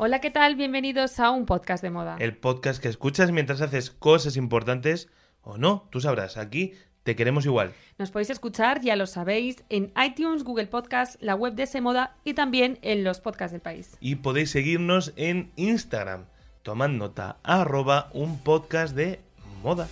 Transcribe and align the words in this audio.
Hola, 0.00 0.20
¿qué 0.20 0.30
tal? 0.30 0.54
Bienvenidos 0.54 1.18
a 1.18 1.30
un 1.30 1.44
podcast 1.44 1.82
de 1.82 1.90
moda. 1.90 2.16
El 2.20 2.36
podcast 2.36 2.80
que 2.80 2.86
escuchas 2.86 3.32
mientras 3.32 3.60
haces 3.60 3.90
cosas 3.90 4.36
importantes 4.36 5.08
o 5.42 5.58
no, 5.58 5.88
tú 5.90 6.00
sabrás, 6.00 6.36
aquí 6.36 6.74
te 7.02 7.16
queremos 7.16 7.44
igual. 7.46 7.72
Nos 7.98 8.12
podéis 8.12 8.30
escuchar, 8.30 8.80
ya 8.80 8.94
lo 8.94 9.08
sabéis, 9.08 9.64
en 9.70 9.92
iTunes, 10.00 10.44
Google 10.44 10.68
Podcast, 10.68 11.20
la 11.20 11.34
web 11.34 11.54
de 11.54 11.64
ese 11.64 11.80
moda 11.80 12.14
y 12.22 12.34
también 12.34 12.78
en 12.82 13.02
los 13.02 13.18
podcasts 13.18 13.50
del 13.50 13.60
país. 13.60 13.96
Y 13.98 14.14
podéis 14.14 14.52
seguirnos 14.52 15.14
en 15.16 15.50
Instagram, 15.56 16.26
tomad 16.62 16.90
nota, 16.90 17.38
arroba 17.42 18.08
un 18.12 18.38
podcast 18.38 18.94
de 18.94 19.18
moda. 19.64 19.88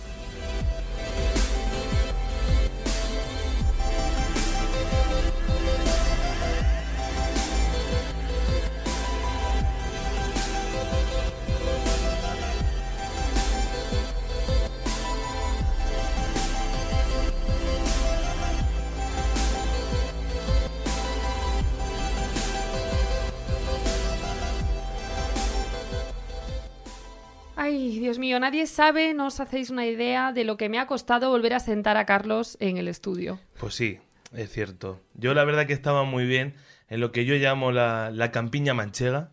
Ay, 27.97 28.01
Dios 28.03 28.19
mío, 28.19 28.39
nadie 28.39 28.67
sabe, 28.67 29.15
no 29.15 29.25
os 29.25 29.39
hacéis 29.39 29.71
una 29.71 29.87
idea 29.87 30.31
de 30.31 30.43
lo 30.43 30.55
que 30.55 30.69
me 30.69 30.77
ha 30.77 30.85
costado 30.85 31.31
volver 31.31 31.55
a 31.55 31.59
sentar 31.59 31.97
a 31.97 32.05
Carlos 32.05 32.55
en 32.59 32.77
el 32.77 32.87
estudio. 32.87 33.39
Pues 33.59 33.73
sí, 33.73 33.97
es 34.35 34.51
cierto. 34.51 35.01
Yo 35.15 35.33
la 35.33 35.43
verdad 35.45 35.65
que 35.65 35.73
estaba 35.73 36.03
muy 36.03 36.27
bien 36.27 36.53
en 36.89 36.99
lo 36.99 37.11
que 37.11 37.25
yo 37.25 37.33
llamo 37.33 37.71
la, 37.71 38.11
la 38.11 38.29
campiña 38.29 38.75
manchega. 38.75 39.29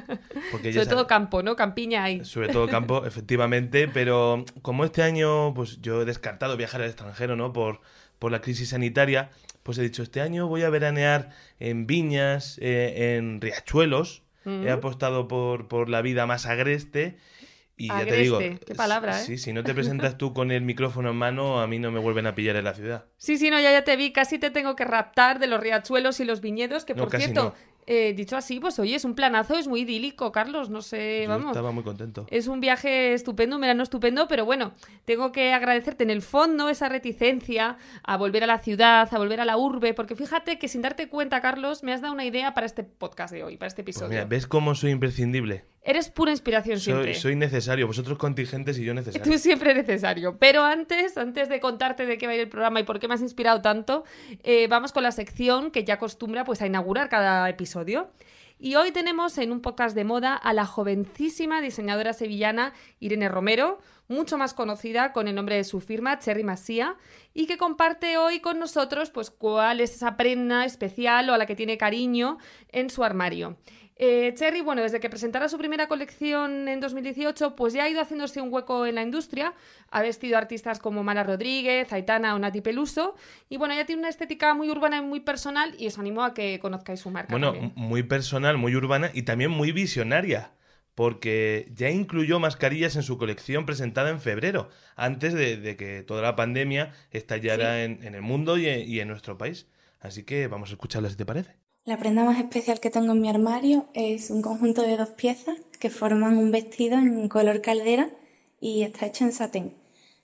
Porque 0.50 0.72
Sobre 0.72 0.86
todo 0.86 1.06
campo, 1.06 1.42
¿no? 1.42 1.56
Campiña 1.56 2.04
hay. 2.04 2.24
Sobre 2.24 2.48
todo 2.48 2.68
campo, 2.68 3.04
efectivamente, 3.06 3.86
pero 3.86 4.46
como 4.62 4.86
este 4.86 5.02
año 5.02 5.52
pues 5.52 5.82
yo 5.82 6.00
he 6.00 6.04
descartado 6.06 6.56
viajar 6.56 6.80
al 6.80 6.86
extranjero, 6.86 7.36
¿no? 7.36 7.52
Por, 7.52 7.82
por 8.18 8.32
la 8.32 8.40
crisis 8.40 8.70
sanitaria, 8.70 9.28
pues 9.62 9.76
he 9.76 9.82
dicho, 9.82 10.02
este 10.02 10.22
año 10.22 10.46
voy 10.48 10.62
a 10.62 10.70
veranear 10.70 11.32
en 11.60 11.86
viñas, 11.86 12.56
eh, 12.62 13.18
en 13.18 13.42
riachuelos, 13.42 14.22
he 14.46 14.70
apostado 14.70 15.26
por, 15.28 15.66
por 15.66 15.90
la 15.90 16.00
vida 16.02 16.24
más 16.24 16.46
agreste 16.46 17.18
y 17.76 17.88
ya 17.88 18.04
te 18.06 18.16
digo... 18.16 18.38
Qué 18.38 18.74
palabra, 18.76 19.20
¿eh? 19.20 19.24
Sí, 19.24 19.38
si 19.38 19.52
no 19.52 19.62
te 19.64 19.74
presentas 19.74 20.16
tú 20.18 20.32
con 20.32 20.50
el 20.50 20.62
micrófono 20.62 21.10
en 21.10 21.16
mano, 21.16 21.60
a 21.60 21.66
mí 21.66 21.78
no 21.78 21.90
me 21.90 22.00
vuelven 22.00 22.26
a 22.26 22.34
pillar 22.34 22.56
en 22.56 22.64
la 22.64 22.74
ciudad. 22.74 23.04
Sí, 23.16 23.36
sí, 23.38 23.50
no, 23.50 23.60
ya, 23.60 23.70
ya 23.72 23.84
te 23.84 23.96
vi, 23.96 24.12
casi 24.12 24.38
te 24.38 24.50
tengo 24.50 24.76
que 24.76 24.84
raptar 24.84 25.38
de 25.38 25.46
los 25.46 25.60
riachuelos 25.60 26.20
y 26.20 26.24
los 26.24 26.40
viñedos, 26.40 26.84
que 26.84 26.94
No, 26.94 27.04
por 27.06 27.16
cierto, 27.18 27.42
no. 27.44 27.54
eh, 27.86 28.14
dicho 28.14 28.36
así, 28.36 28.58
pues 28.60 28.78
oye, 28.78 28.94
es 28.96 29.04
un 29.04 29.14
planazo, 29.14 29.56
es 29.58 29.68
muy 29.68 29.82
idílico, 29.82 30.32
Carlos, 30.32 30.70
no 30.70 30.80
sé, 30.82 31.22
Yo 31.24 31.28
vamos. 31.28 31.48
estaba 31.48 31.70
muy 31.70 31.84
contento. 31.84 32.26
Es 32.30 32.46
un 32.48 32.60
viaje 32.60 33.12
estupendo, 33.12 33.56
un 33.56 33.60
verano 33.62 33.82
estupendo, 33.82 34.26
pero 34.26 34.44
bueno, 34.44 34.72
tengo 35.04 35.30
que 35.30 35.52
agradecerte 35.52 36.02
en 36.04 36.10
el 36.10 36.22
fondo 36.22 36.68
esa 36.68 36.88
reticencia 36.88 37.76
a 38.02 38.16
volver 38.16 38.42
a 38.42 38.46
la 38.46 38.58
ciudad, 38.58 39.08
a 39.12 39.18
volver 39.18 39.40
a 39.40 39.44
la 39.44 39.56
urbe, 39.56 39.94
porque 39.94 40.16
fíjate 40.16 40.58
que 40.58 40.68
sin 40.68 40.82
darte 40.82 41.08
cuenta, 41.08 41.40
Carlos, 41.40 41.82
me 41.82 41.92
has 41.92 42.00
dado 42.00 42.14
una 42.14 42.24
idea 42.24 42.54
para 42.54 42.66
este 42.66 42.82
podcast 42.84 43.32
de 43.32 43.44
hoy, 43.44 43.56
para 43.56 43.68
este 43.68 43.82
Pues 43.84 43.96
episodio. 43.96 44.10
mira, 44.10 44.24
¿ves 44.24 44.46
cómo 44.46 44.74
soy 44.74 44.90
imprescindible? 44.92 45.64
Eres 45.86 46.10
pura 46.10 46.32
inspiración 46.32 46.80
siempre. 46.80 47.14
Soy, 47.14 47.22
soy 47.22 47.36
necesario, 47.36 47.86
vosotros 47.86 48.18
contingentes 48.18 48.76
y 48.76 48.84
yo 48.84 48.92
necesario. 48.92 49.22
Tú 49.22 49.38
siempre 49.38 49.72
necesario. 49.72 50.36
Pero 50.36 50.64
antes, 50.64 51.16
antes 51.16 51.48
de 51.48 51.60
contarte 51.60 52.06
de 52.06 52.18
qué 52.18 52.26
va 52.26 52.32
a 52.32 52.34
ir 52.34 52.40
el 52.40 52.48
programa 52.48 52.80
y 52.80 52.82
por 52.82 52.98
qué 52.98 53.06
me 53.06 53.14
has 53.14 53.22
inspirado 53.22 53.62
tanto, 53.62 54.02
eh, 54.42 54.66
vamos 54.66 54.90
con 54.90 55.04
la 55.04 55.12
sección 55.12 55.70
que 55.70 55.84
ya 55.84 55.94
acostumbra 55.94 56.44
pues, 56.44 56.60
a 56.60 56.66
inaugurar 56.66 57.08
cada 57.08 57.48
episodio. 57.48 58.10
Y 58.58 58.74
hoy 58.74 58.90
tenemos 58.90 59.38
en 59.38 59.52
un 59.52 59.60
podcast 59.60 59.94
de 59.94 60.02
moda 60.02 60.34
a 60.34 60.52
la 60.54 60.66
jovencísima 60.66 61.60
diseñadora 61.60 62.14
sevillana 62.14 62.72
Irene 62.98 63.28
Romero, 63.28 63.78
mucho 64.08 64.38
más 64.38 64.54
conocida 64.54 65.12
con 65.12 65.28
el 65.28 65.34
nombre 65.34 65.56
de 65.56 65.64
su 65.64 65.80
firma, 65.80 66.18
Cherry 66.18 66.42
Masía, 66.42 66.96
y 67.34 67.46
que 67.46 67.58
comparte 67.58 68.16
hoy 68.16 68.40
con 68.40 68.58
nosotros 68.58 69.10
pues 69.10 69.30
cuál 69.30 69.80
es 69.80 69.94
esa 69.94 70.16
prenda 70.16 70.64
especial 70.64 71.28
o 71.28 71.34
a 71.34 71.38
la 71.38 71.46
que 71.46 71.54
tiene 71.54 71.76
cariño 71.76 72.38
en 72.70 72.88
su 72.88 73.04
armario. 73.04 73.58
Eh, 73.98 74.34
Cherry, 74.34 74.60
bueno, 74.60 74.82
desde 74.82 75.00
que 75.00 75.08
presentara 75.08 75.48
su 75.48 75.56
primera 75.56 75.88
colección 75.88 76.68
en 76.68 76.80
2018, 76.80 77.56
pues 77.56 77.72
ya 77.72 77.84
ha 77.84 77.88
ido 77.88 78.02
haciéndose 78.02 78.42
un 78.42 78.52
hueco 78.52 78.84
en 78.84 78.94
la 78.96 79.02
industria. 79.02 79.54
Ha 79.90 80.02
vestido 80.02 80.36
artistas 80.36 80.78
como 80.80 81.02
Mara 81.02 81.24
Rodríguez, 81.24 81.90
Aitana 81.94 82.34
o 82.34 82.38
Nati 82.38 82.60
Peluso. 82.60 83.14
Y 83.48 83.56
bueno, 83.56 83.72
ella 83.72 83.86
tiene 83.86 84.00
una 84.00 84.10
estética 84.10 84.52
muy 84.52 84.68
urbana 84.68 84.98
y 84.98 85.00
muy 85.00 85.20
personal 85.20 85.74
y 85.78 85.86
os 85.86 85.98
animo 85.98 86.22
a 86.24 86.34
que 86.34 86.58
conozcáis 86.60 87.00
su 87.00 87.10
marca. 87.10 87.30
Bueno, 87.30 87.52
también. 87.52 87.72
muy 87.74 88.02
personal, 88.02 88.58
muy 88.58 88.76
urbana 88.76 89.10
y 89.14 89.22
también 89.22 89.50
muy 89.50 89.72
visionaria, 89.72 90.52
porque 90.94 91.70
ya 91.74 91.88
incluyó 91.88 92.38
mascarillas 92.38 92.96
en 92.96 93.02
su 93.02 93.16
colección 93.16 93.64
presentada 93.64 94.10
en 94.10 94.20
febrero, 94.20 94.68
antes 94.94 95.32
de, 95.32 95.56
de 95.56 95.76
que 95.76 96.02
toda 96.02 96.20
la 96.20 96.36
pandemia 96.36 96.92
estallara 97.12 97.82
en, 97.82 98.02
en 98.04 98.14
el 98.14 98.22
mundo 98.22 98.58
y 98.58 98.66
en, 98.66 98.86
y 98.86 99.00
en 99.00 99.08
nuestro 99.08 99.38
país. 99.38 99.68
Así 100.00 100.22
que 100.24 100.48
vamos 100.48 100.68
a 100.68 100.72
escucharla 100.74 101.08
si 101.08 101.16
te 101.16 101.24
parece. 101.24 101.56
La 101.86 101.98
prenda 101.98 102.24
más 102.24 102.40
especial 102.40 102.80
que 102.80 102.90
tengo 102.90 103.12
en 103.12 103.20
mi 103.20 103.28
armario 103.28 103.86
es 103.94 104.30
un 104.30 104.42
conjunto 104.42 104.82
de 104.82 104.96
dos 104.96 105.10
piezas 105.10 105.56
que 105.78 105.88
forman 105.88 106.36
un 106.36 106.50
vestido 106.50 106.98
en 106.98 107.28
color 107.28 107.60
caldera 107.60 108.10
y 108.60 108.82
está 108.82 109.06
hecho 109.06 109.22
en 109.22 109.30
satén. 109.30 109.72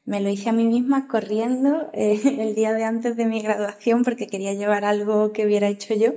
Me 0.05 0.21
lo 0.21 0.29
hice 0.29 0.49
a 0.49 0.53
mí 0.53 0.65
misma 0.65 1.07
corriendo 1.07 1.89
eh, 1.93 2.21
el 2.41 2.57
día 2.57 2.73
de 2.73 2.83
antes 2.83 3.17
de 3.17 3.27
mi 3.27 3.41
graduación 3.41 4.03
porque 4.03 4.27
quería 4.27 4.55
llevar 4.55 4.85
algo 4.85 5.33
que 5.33 5.47
hubiera 5.47 5.69
hecho 5.69 5.95
yo. 5.95 6.15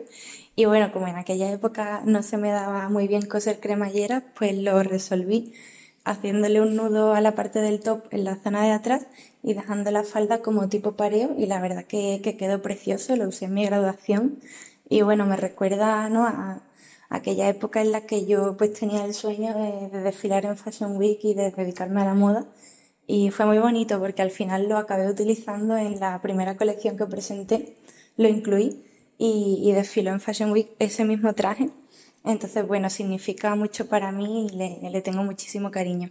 Y 0.55 0.65
bueno, 0.65 0.91
como 0.91 1.07
en 1.07 1.15
aquella 1.15 1.51
época 1.51 2.01
no 2.05 2.23
se 2.23 2.37
me 2.37 2.49
daba 2.49 2.89
muy 2.89 3.07
bien 3.07 3.27
coser 3.27 3.59
cremalleras, 3.59 4.23
pues 4.35 4.57
lo 4.57 4.81
resolví 4.81 5.53
haciéndole 6.05 6.59
un 6.59 6.75
nudo 6.75 7.13
a 7.13 7.21
la 7.21 7.35
parte 7.35 7.59
del 7.59 7.81
top 7.81 8.05
en 8.09 8.23
la 8.23 8.35
zona 8.37 8.63
de 8.63 8.71
atrás 8.71 9.05
y 9.43 9.53
dejando 9.53 9.91
la 9.91 10.03
falda 10.03 10.41
como 10.41 10.69
tipo 10.69 10.93
pareo 10.93 11.35
y 11.37 11.45
la 11.45 11.61
verdad 11.61 11.85
que, 11.85 12.19
que 12.23 12.35
quedó 12.35 12.63
precioso, 12.63 13.15
lo 13.15 13.27
usé 13.27 13.45
en 13.45 13.53
mi 13.53 13.63
graduación 13.63 14.39
y 14.89 15.01
bueno, 15.01 15.25
me 15.25 15.37
recuerda 15.37 16.09
¿no? 16.09 16.25
a, 16.25 16.61
aquella 17.09 17.49
época 17.49 17.81
en 17.81 17.91
la 17.91 18.01
que 18.01 18.25
yo 18.25 18.57
pues 18.57 18.73
tenía 18.73 19.05
el 19.05 19.13
sueño 19.13 19.53
de, 19.53 19.89
de 19.89 20.03
desfilar 20.03 20.45
en 20.45 20.57
Fashion 20.57 20.97
Week 20.97 21.19
y 21.23 21.33
de 21.33 21.51
dedicarme 21.51 22.01
a 22.01 22.05
la 22.05 22.13
moda 22.13 22.45
y 23.07 23.29
fue 23.31 23.45
muy 23.45 23.59
bonito 23.59 23.99
porque 23.99 24.21
al 24.21 24.31
final 24.31 24.67
lo 24.67 24.77
acabé 24.77 25.09
utilizando 25.09 25.77
en 25.77 25.99
la 25.99 26.21
primera 26.21 26.57
colección 26.57 26.97
que 26.97 27.05
presenté, 27.05 27.75
lo 28.17 28.27
incluí 28.27 28.83
y, 29.17 29.61
y 29.63 29.71
desfiló 29.73 30.11
en 30.11 30.19
Fashion 30.19 30.51
Week 30.51 30.69
ese 30.79 31.05
mismo 31.05 31.33
traje. 31.33 31.69
Entonces, 32.23 32.67
bueno, 32.67 32.89
significa 32.89 33.53
mucho 33.55 33.87
para 33.87 34.11
mí 34.11 34.47
y 34.47 34.57
le, 34.57 34.89
le 34.89 35.01
tengo 35.01 35.23
muchísimo 35.23 35.69
cariño. 35.69 36.09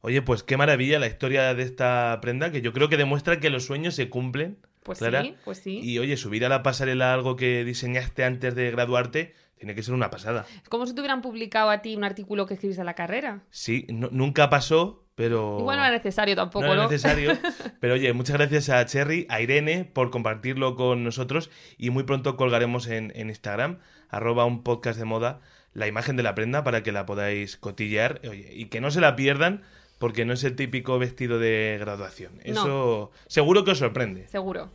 Oye, 0.00 0.20
pues 0.22 0.42
qué 0.42 0.56
maravilla 0.56 0.98
la 0.98 1.06
historia 1.06 1.54
de 1.54 1.62
esta 1.62 2.18
prenda, 2.20 2.50
que 2.50 2.60
yo 2.60 2.72
creo 2.72 2.88
que 2.88 2.96
demuestra 2.96 3.38
que 3.38 3.50
los 3.50 3.64
sueños 3.64 3.94
se 3.94 4.10
cumplen. 4.10 4.58
Pues 4.86 4.98
Clara. 4.98 5.22
sí, 5.22 5.34
pues 5.44 5.58
sí. 5.58 5.80
Y 5.82 5.98
oye, 5.98 6.16
subir 6.16 6.44
a 6.46 6.48
la 6.48 6.62
pasarela 6.62 7.12
algo 7.12 7.36
que 7.36 7.64
diseñaste 7.64 8.24
antes 8.24 8.54
de 8.54 8.70
graduarte 8.70 9.34
tiene 9.58 9.74
que 9.74 9.82
ser 9.82 9.94
una 9.94 10.10
pasada. 10.10 10.44
Es 10.62 10.68
como 10.68 10.86
si 10.86 10.94
te 10.94 11.00
hubieran 11.00 11.22
publicado 11.22 11.70
a 11.70 11.80
ti 11.82 11.96
un 11.96 12.04
artículo 12.04 12.46
que 12.46 12.54
escribiste 12.54 12.82
a 12.82 12.84
la 12.84 12.94
carrera. 12.94 13.42
Sí, 13.50 13.86
no- 13.88 14.10
nunca 14.12 14.50
pasó, 14.50 15.04
pero... 15.14 15.56
Igual 15.58 15.78
no 15.78 15.84
era 15.84 15.94
necesario 15.96 16.36
tampoco, 16.36 16.66
no 16.66 16.74
¿no? 16.74 16.82
era 16.82 16.90
necesario. 16.90 17.32
Pero 17.80 17.94
oye, 17.94 18.12
muchas 18.12 18.36
gracias 18.36 18.68
a 18.68 18.84
Cherry, 18.84 19.26
a 19.30 19.40
Irene 19.40 19.84
por 19.86 20.10
compartirlo 20.10 20.76
con 20.76 21.04
nosotros 21.04 21.50
y 21.78 21.88
muy 21.90 22.02
pronto 22.04 22.36
colgaremos 22.36 22.86
en, 22.86 23.12
en 23.16 23.28
Instagram, 23.30 23.78
arroba 24.10 24.44
un 24.44 24.62
podcast 24.62 24.98
de 24.98 25.04
moda, 25.06 25.40
la 25.72 25.86
imagen 25.86 26.16
de 26.16 26.22
la 26.22 26.34
prenda 26.34 26.62
para 26.62 26.82
que 26.82 26.92
la 26.92 27.06
podáis 27.06 27.56
cotillear 27.56 28.20
oye, 28.28 28.50
y 28.54 28.66
que 28.66 28.80
no 28.82 28.90
se 28.90 29.00
la 29.00 29.16
pierdan 29.16 29.62
porque 29.98 30.24
no 30.24 30.32
es 30.32 30.44
el 30.44 30.56
típico 30.56 30.98
vestido 30.98 31.38
de 31.38 31.76
graduación. 31.80 32.40
Eso 32.44 33.10
seguro 33.26 33.64
que 33.64 33.72
os 33.72 33.78
sorprende. 33.78 34.28
Seguro. 34.28 34.70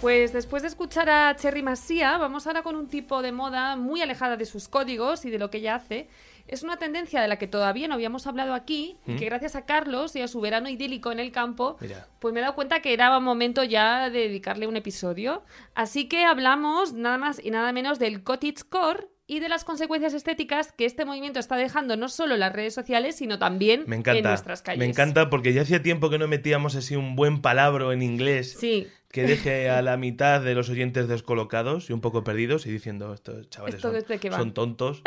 Pues 0.00 0.32
después 0.32 0.62
de 0.62 0.68
escuchar 0.68 1.10
a 1.10 1.34
Cherry 1.34 1.62
Masía, 1.62 2.16
vamos 2.18 2.46
ahora 2.46 2.62
con 2.62 2.76
un 2.76 2.86
tipo 2.86 3.20
de 3.20 3.32
moda 3.32 3.74
muy 3.74 4.00
alejada 4.00 4.36
de 4.36 4.46
sus 4.46 4.68
códigos 4.68 5.24
y 5.24 5.30
de 5.30 5.40
lo 5.40 5.50
que 5.50 5.58
ella 5.58 5.74
hace, 5.74 6.08
es 6.48 6.62
una 6.62 6.78
tendencia 6.78 7.20
de 7.20 7.28
la 7.28 7.36
que 7.36 7.46
todavía 7.46 7.88
no 7.88 7.94
habíamos 7.94 8.26
hablado 8.26 8.54
aquí 8.54 8.98
y 9.06 9.16
que 9.16 9.26
gracias 9.26 9.54
a 9.54 9.66
Carlos 9.66 10.16
y 10.16 10.22
a 10.22 10.28
su 10.28 10.40
verano 10.40 10.68
idílico 10.68 11.12
en 11.12 11.20
el 11.20 11.30
campo, 11.30 11.76
Mira. 11.80 12.08
pues 12.18 12.34
me 12.34 12.40
he 12.40 12.42
dado 12.42 12.54
cuenta 12.54 12.80
que 12.80 12.92
era 12.92 13.18
momento 13.20 13.62
ya 13.64 14.10
de 14.10 14.20
dedicarle 14.20 14.66
un 14.66 14.76
episodio. 14.76 15.42
Así 15.74 16.08
que 16.08 16.24
hablamos 16.24 16.92
nada 16.92 17.18
más 17.18 17.40
y 17.42 17.50
nada 17.50 17.72
menos 17.72 17.98
del 17.98 18.22
cottagecore 18.22 19.08
y 19.30 19.40
de 19.40 19.50
las 19.50 19.64
consecuencias 19.64 20.14
estéticas 20.14 20.72
que 20.72 20.86
este 20.86 21.04
movimiento 21.04 21.38
está 21.38 21.56
dejando 21.56 21.98
no 21.98 22.08
solo 22.08 22.34
en 22.34 22.40
las 22.40 22.52
redes 22.52 22.74
sociales, 22.74 23.14
sino 23.14 23.38
también 23.38 23.84
Me 23.86 23.96
en 23.96 24.22
nuestras 24.22 24.62
calles. 24.62 24.78
Me 24.78 24.86
encanta 24.86 25.28
porque 25.28 25.52
ya 25.52 25.62
hacía 25.62 25.82
tiempo 25.82 26.08
que 26.08 26.18
no 26.18 26.26
metíamos 26.26 26.74
así 26.74 26.96
un 26.96 27.14
buen 27.14 27.42
palabro 27.42 27.92
en 27.92 28.00
inglés 28.00 28.56
Sí, 28.58 28.88
que 29.10 29.24
deje 29.24 29.68
a 29.68 29.82
la 29.82 29.98
mitad 29.98 30.40
de 30.40 30.54
los 30.54 30.70
oyentes 30.70 31.08
descolocados 31.08 31.90
y 31.90 31.92
un 31.92 32.00
poco 32.00 32.24
perdidos 32.24 32.64
y 32.64 32.70
diciendo 32.70 33.12
estos 33.12 33.50
chavales 33.50 33.76
¿Esto 33.76 33.88
son, 33.88 34.00
desde 34.00 34.18
qué 34.18 34.30
va?". 34.30 34.38
son 34.38 34.54
tontos. 34.54 35.02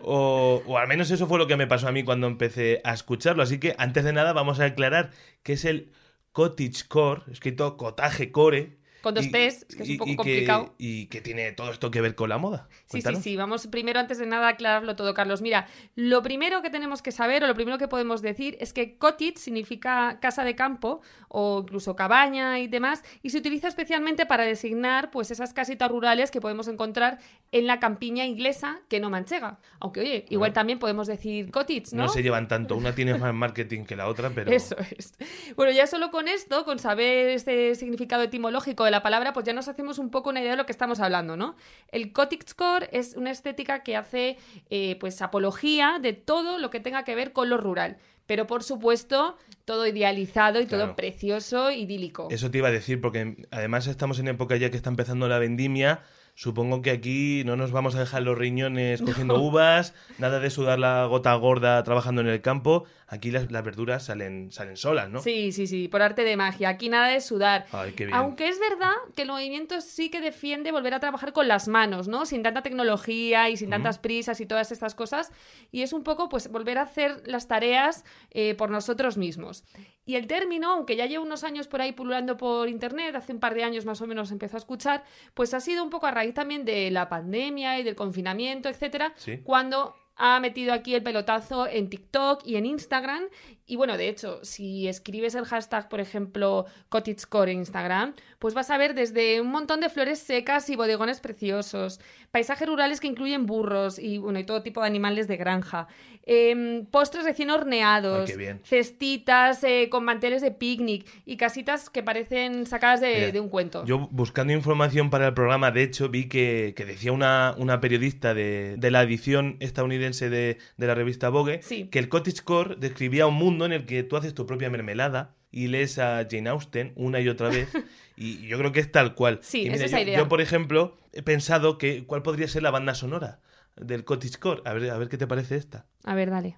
O, 0.00 0.62
o 0.66 0.78
al 0.78 0.88
menos 0.88 1.10
eso 1.10 1.26
fue 1.26 1.38
lo 1.38 1.46
que 1.46 1.56
me 1.56 1.66
pasó 1.66 1.88
a 1.88 1.92
mí 1.92 2.04
cuando 2.04 2.26
empecé 2.26 2.80
a 2.84 2.94
escucharlo. 2.94 3.42
Así 3.42 3.60
que 3.60 3.74
antes 3.76 4.02
de 4.02 4.14
nada 4.14 4.32
vamos 4.32 4.60
a 4.60 4.64
aclarar 4.64 5.10
que 5.42 5.52
es 5.52 5.66
el 5.66 5.92
cottagecore, 6.32 7.22
escrito 7.30 7.76
cotaje 7.76 8.32
core. 8.32 8.78
Y- 9.16 9.30
Ts, 9.30 9.66
es 9.68 9.76
que 9.76 9.82
es 9.82 9.88
un 9.90 9.96
poco 9.98 10.10
y 10.10 10.16
complicado. 10.16 10.74
y 10.78 11.06
que 11.06 11.20
tiene 11.20 11.52
todo 11.52 11.70
esto 11.70 11.90
que 11.90 12.00
ver 12.00 12.14
con 12.14 12.28
la 12.28 12.38
moda. 12.38 12.68
Sí, 12.86 13.00
sí, 13.02 13.14
sí. 13.16 13.36
Vamos 13.36 13.66
primero, 13.66 14.00
antes 14.00 14.18
de 14.18 14.26
nada, 14.26 14.46
a 14.46 14.50
aclararlo 14.50 14.96
todo, 14.96 15.14
Carlos. 15.14 15.42
Mira, 15.42 15.66
lo 15.94 16.22
primero 16.22 16.62
que 16.62 16.70
tenemos 16.70 17.02
que 17.02 17.12
saber, 17.12 17.44
o 17.44 17.46
lo 17.46 17.54
primero 17.54 17.78
que 17.78 17.88
podemos 17.88 18.22
decir, 18.22 18.56
es 18.60 18.72
que 18.72 18.96
cottage 18.98 19.36
significa 19.36 20.18
casa 20.20 20.44
de 20.44 20.54
campo, 20.54 21.00
o 21.28 21.60
incluso 21.62 21.96
cabaña 21.96 22.58
y 22.58 22.68
demás, 22.68 23.02
y 23.22 23.30
se 23.30 23.38
utiliza 23.38 23.68
especialmente 23.68 24.26
para 24.26 24.44
designar 24.44 25.10
pues 25.10 25.30
esas 25.30 25.52
casitas 25.52 25.90
rurales 25.90 26.30
que 26.30 26.40
podemos 26.40 26.68
encontrar 26.68 27.18
en 27.52 27.66
la 27.66 27.80
campiña 27.80 28.24
inglesa 28.26 28.80
que 28.88 29.00
no 29.00 29.10
manchega. 29.10 29.58
Aunque, 29.80 30.00
oye, 30.00 30.24
igual 30.30 30.50
Bueno. 30.50 30.54
también 30.54 30.78
podemos 30.78 31.06
decir 31.06 31.50
cottage, 31.50 31.84
¿no? 31.92 32.04
No 32.04 32.08
se 32.08 32.22
llevan 32.22 32.48
tanto. 32.48 32.76
Una 32.76 32.94
tiene 32.94 33.14
más 33.18 33.34
marketing 33.34 33.84
que 33.84 33.96
la 33.96 34.08
otra, 34.08 34.30
pero. 34.30 34.50
Eso 34.52 34.76
es. 34.96 35.14
Bueno, 35.56 35.72
ya 35.72 35.86
solo 35.86 36.10
con 36.10 36.28
esto, 36.28 36.64
con 36.64 36.78
saber 36.78 37.28
este 37.28 37.74
significado 37.74 38.22
etimológico 38.22 38.84
de 38.84 38.90
la 38.90 38.97
palabra, 39.02 39.32
pues 39.32 39.46
ya 39.46 39.52
nos 39.52 39.68
hacemos 39.68 39.98
un 39.98 40.10
poco 40.10 40.30
una 40.30 40.40
idea 40.40 40.52
de 40.52 40.56
lo 40.56 40.66
que 40.66 40.72
estamos 40.72 41.00
hablando, 41.00 41.36
¿no? 41.36 41.56
El 41.90 42.12
cottagecore 42.12 42.88
es 42.92 43.14
una 43.16 43.30
estética 43.30 43.82
que 43.82 43.96
hace 43.96 44.36
eh, 44.70 44.96
pues 45.00 45.20
apología 45.22 45.98
de 46.00 46.12
todo 46.12 46.58
lo 46.58 46.70
que 46.70 46.80
tenga 46.80 47.04
que 47.04 47.14
ver 47.14 47.32
con 47.32 47.48
lo 47.48 47.56
rural. 47.56 47.98
Pero 48.26 48.46
por 48.46 48.62
supuesto, 48.62 49.38
todo 49.64 49.86
idealizado 49.86 50.60
y 50.60 50.66
todo 50.66 50.94
precioso, 50.94 51.70
idílico. 51.70 52.28
Eso 52.30 52.50
te 52.50 52.58
iba 52.58 52.68
a 52.68 52.70
decir, 52.70 53.00
porque 53.00 53.46
además 53.50 53.86
estamos 53.86 54.18
en 54.18 54.28
época 54.28 54.56
ya 54.56 54.70
que 54.70 54.76
está 54.76 54.90
empezando 54.90 55.28
la 55.28 55.38
vendimia. 55.38 56.02
Supongo 56.38 56.82
que 56.82 56.92
aquí 56.92 57.42
no 57.44 57.56
nos 57.56 57.72
vamos 57.72 57.96
a 57.96 57.98
dejar 57.98 58.22
los 58.22 58.38
riñones 58.38 59.02
cogiendo 59.02 59.40
uvas, 59.42 59.92
nada 60.18 60.38
de 60.38 60.50
sudar 60.50 60.78
la 60.78 61.04
gota 61.06 61.34
gorda 61.34 61.82
trabajando 61.82 62.20
en 62.20 62.28
el 62.28 62.40
campo. 62.40 62.84
Aquí 63.08 63.32
las, 63.32 63.50
las 63.50 63.64
verduras 63.64 64.04
salen, 64.04 64.52
salen 64.52 64.76
solas, 64.76 65.10
¿no? 65.10 65.20
Sí, 65.20 65.50
sí, 65.50 65.66
sí, 65.66 65.88
por 65.88 66.00
arte 66.00 66.22
de 66.22 66.36
magia. 66.36 66.68
Aquí 66.68 66.90
nada 66.90 67.08
de 67.08 67.20
sudar. 67.20 67.66
Ay, 67.72 67.90
qué 67.90 68.06
bien. 68.06 68.16
Aunque 68.16 68.46
es 68.46 68.60
verdad 68.60 68.92
que 69.16 69.22
el 69.22 69.28
movimiento 69.28 69.80
sí 69.80 70.10
que 70.10 70.20
defiende 70.20 70.70
volver 70.70 70.94
a 70.94 71.00
trabajar 71.00 71.32
con 71.32 71.48
las 71.48 71.66
manos, 71.66 72.06
¿no? 72.06 72.24
Sin 72.24 72.44
tanta 72.44 72.62
tecnología 72.62 73.50
y 73.50 73.56
sin 73.56 73.70
tantas 73.70 73.98
prisas 73.98 74.40
y 74.40 74.46
todas 74.46 74.70
estas 74.70 74.94
cosas. 74.94 75.32
Y 75.72 75.82
es 75.82 75.92
un 75.92 76.04
poco, 76.04 76.28
pues, 76.28 76.52
volver 76.52 76.78
a 76.78 76.82
hacer 76.82 77.20
las 77.26 77.48
tareas 77.48 78.04
eh, 78.30 78.54
por 78.54 78.70
nosotros 78.70 79.16
mismos. 79.16 79.64
Y 80.08 80.16
el 80.16 80.26
término, 80.26 80.70
aunque 80.72 80.96
ya 80.96 81.04
lleva 81.04 81.22
unos 81.22 81.44
años 81.44 81.68
por 81.68 81.82
ahí 81.82 81.92
pululando 81.92 82.38
por 82.38 82.70
internet, 82.70 83.14
hace 83.14 83.30
un 83.34 83.40
par 83.40 83.54
de 83.54 83.62
años 83.62 83.84
más 83.84 84.00
o 84.00 84.06
menos 84.06 84.32
empezó 84.32 84.56
a 84.56 84.58
escuchar, 84.58 85.04
pues 85.34 85.52
ha 85.52 85.60
sido 85.60 85.84
un 85.84 85.90
poco 85.90 86.06
a 86.06 86.10
raíz 86.10 86.32
también 86.32 86.64
de 86.64 86.90
la 86.90 87.10
pandemia 87.10 87.78
y 87.78 87.82
del 87.82 87.94
confinamiento, 87.94 88.70
etcétera, 88.70 89.12
Sí. 89.16 89.40
cuando 89.44 89.94
ha 90.16 90.40
metido 90.40 90.72
aquí 90.72 90.94
el 90.94 91.02
pelotazo 91.02 91.66
en 91.66 91.90
TikTok 91.90 92.40
y 92.46 92.56
en 92.56 92.64
Instagram. 92.64 93.24
Y 93.70 93.76
bueno, 93.76 93.96
de 93.98 94.08
hecho, 94.08 94.40
si 94.42 94.88
escribes 94.88 95.34
el 95.34 95.44
hashtag, 95.44 95.88
por 95.90 96.00
ejemplo, 96.00 96.64
cottagecore 96.88 97.52
en 97.52 97.58
Instagram, 97.58 98.14
pues 98.38 98.54
vas 98.54 98.70
a 98.70 98.78
ver 98.78 98.94
desde 98.94 99.40
un 99.42 99.48
montón 99.48 99.80
de 99.80 99.90
flores 99.90 100.18
secas 100.18 100.70
y 100.70 100.74
bodegones 100.76 101.20
preciosos, 101.20 102.00
paisajes 102.30 102.66
rurales 102.66 102.98
que 102.98 103.06
incluyen 103.08 103.44
burros 103.46 103.98
y, 103.98 104.16
bueno, 104.18 104.38
y 104.38 104.44
todo 104.44 104.62
tipo 104.62 104.80
de 104.80 104.86
animales 104.86 105.28
de 105.28 105.36
granja, 105.36 105.86
em, 106.24 106.86
postres 106.86 107.24
recién 107.24 107.50
horneados, 107.50 108.30
Ay, 108.30 108.58
cestitas 108.64 109.62
eh, 109.64 109.88
con 109.90 110.04
manteles 110.04 110.40
de 110.42 110.50
picnic 110.50 111.06
y 111.26 111.36
casitas 111.36 111.90
que 111.90 112.02
parecen 112.02 112.64
sacadas 112.66 113.00
de, 113.00 113.14
Mira, 113.14 113.32
de 113.32 113.40
un 113.40 113.48
cuento. 113.48 113.84
Yo 113.84 114.08
buscando 114.10 114.52
información 114.52 115.10
para 115.10 115.26
el 115.28 115.34
programa, 115.34 115.70
de 115.70 115.82
hecho, 115.82 116.08
vi 116.08 116.28
que, 116.28 116.72
que 116.76 116.84
decía 116.84 117.12
una, 117.12 117.54
una 117.58 117.80
periodista 117.80 118.34
de, 118.34 118.76
de 118.78 118.90
la 118.90 119.02
edición 119.02 119.56
estadounidense 119.60 120.30
de, 120.30 120.58
de 120.76 120.86
la 120.86 120.94
revista 120.94 121.28
Vogue 121.28 121.60
Sí. 121.62 121.88
que 121.90 121.98
el 121.98 122.08
cottagecore 122.08 122.76
describía 122.76 123.26
un 123.26 123.34
mundo 123.34 123.57
en 123.66 123.72
el 123.72 123.86
que 123.86 124.02
tú 124.02 124.16
haces 124.16 124.34
tu 124.34 124.46
propia 124.46 124.70
mermelada 124.70 125.34
y 125.50 125.68
lees 125.68 125.98
a 125.98 126.26
Jane 126.30 126.48
Austen 126.50 126.92
una 126.96 127.20
y 127.20 127.28
otra 127.28 127.48
vez. 127.48 127.68
Y 128.20 128.48
yo 128.48 128.58
creo 128.58 128.72
que 128.72 128.80
es 128.80 128.90
tal 128.90 129.14
cual. 129.14 129.38
Sí, 129.42 129.62
mira, 129.70 129.84
esa 129.84 129.98
yo, 129.98 130.02
idea. 130.02 130.18
yo, 130.18 130.26
por 130.28 130.40
ejemplo, 130.40 130.98
he 131.12 131.22
pensado 131.22 131.78
que 131.78 132.04
cuál 132.04 132.24
podría 132.24 132.48
ser 132.48 132.64
la 132.64 132.72
banda 132.72 132.96
sonora 132.96 133.38
del 133.76 134.04
cottagecore. 134.04 134.60
A 134.64 134.72
ver, 134.72 134.90
a 134.90 134.98
ver 134.98 135.08
qué 135.08 135.16
te 135.16 135.28
parece 135.28 135.54
esta. 135.54 135.86
A 136.02 136.16
ver, 136.16 136.28
dale. 136.28 136.56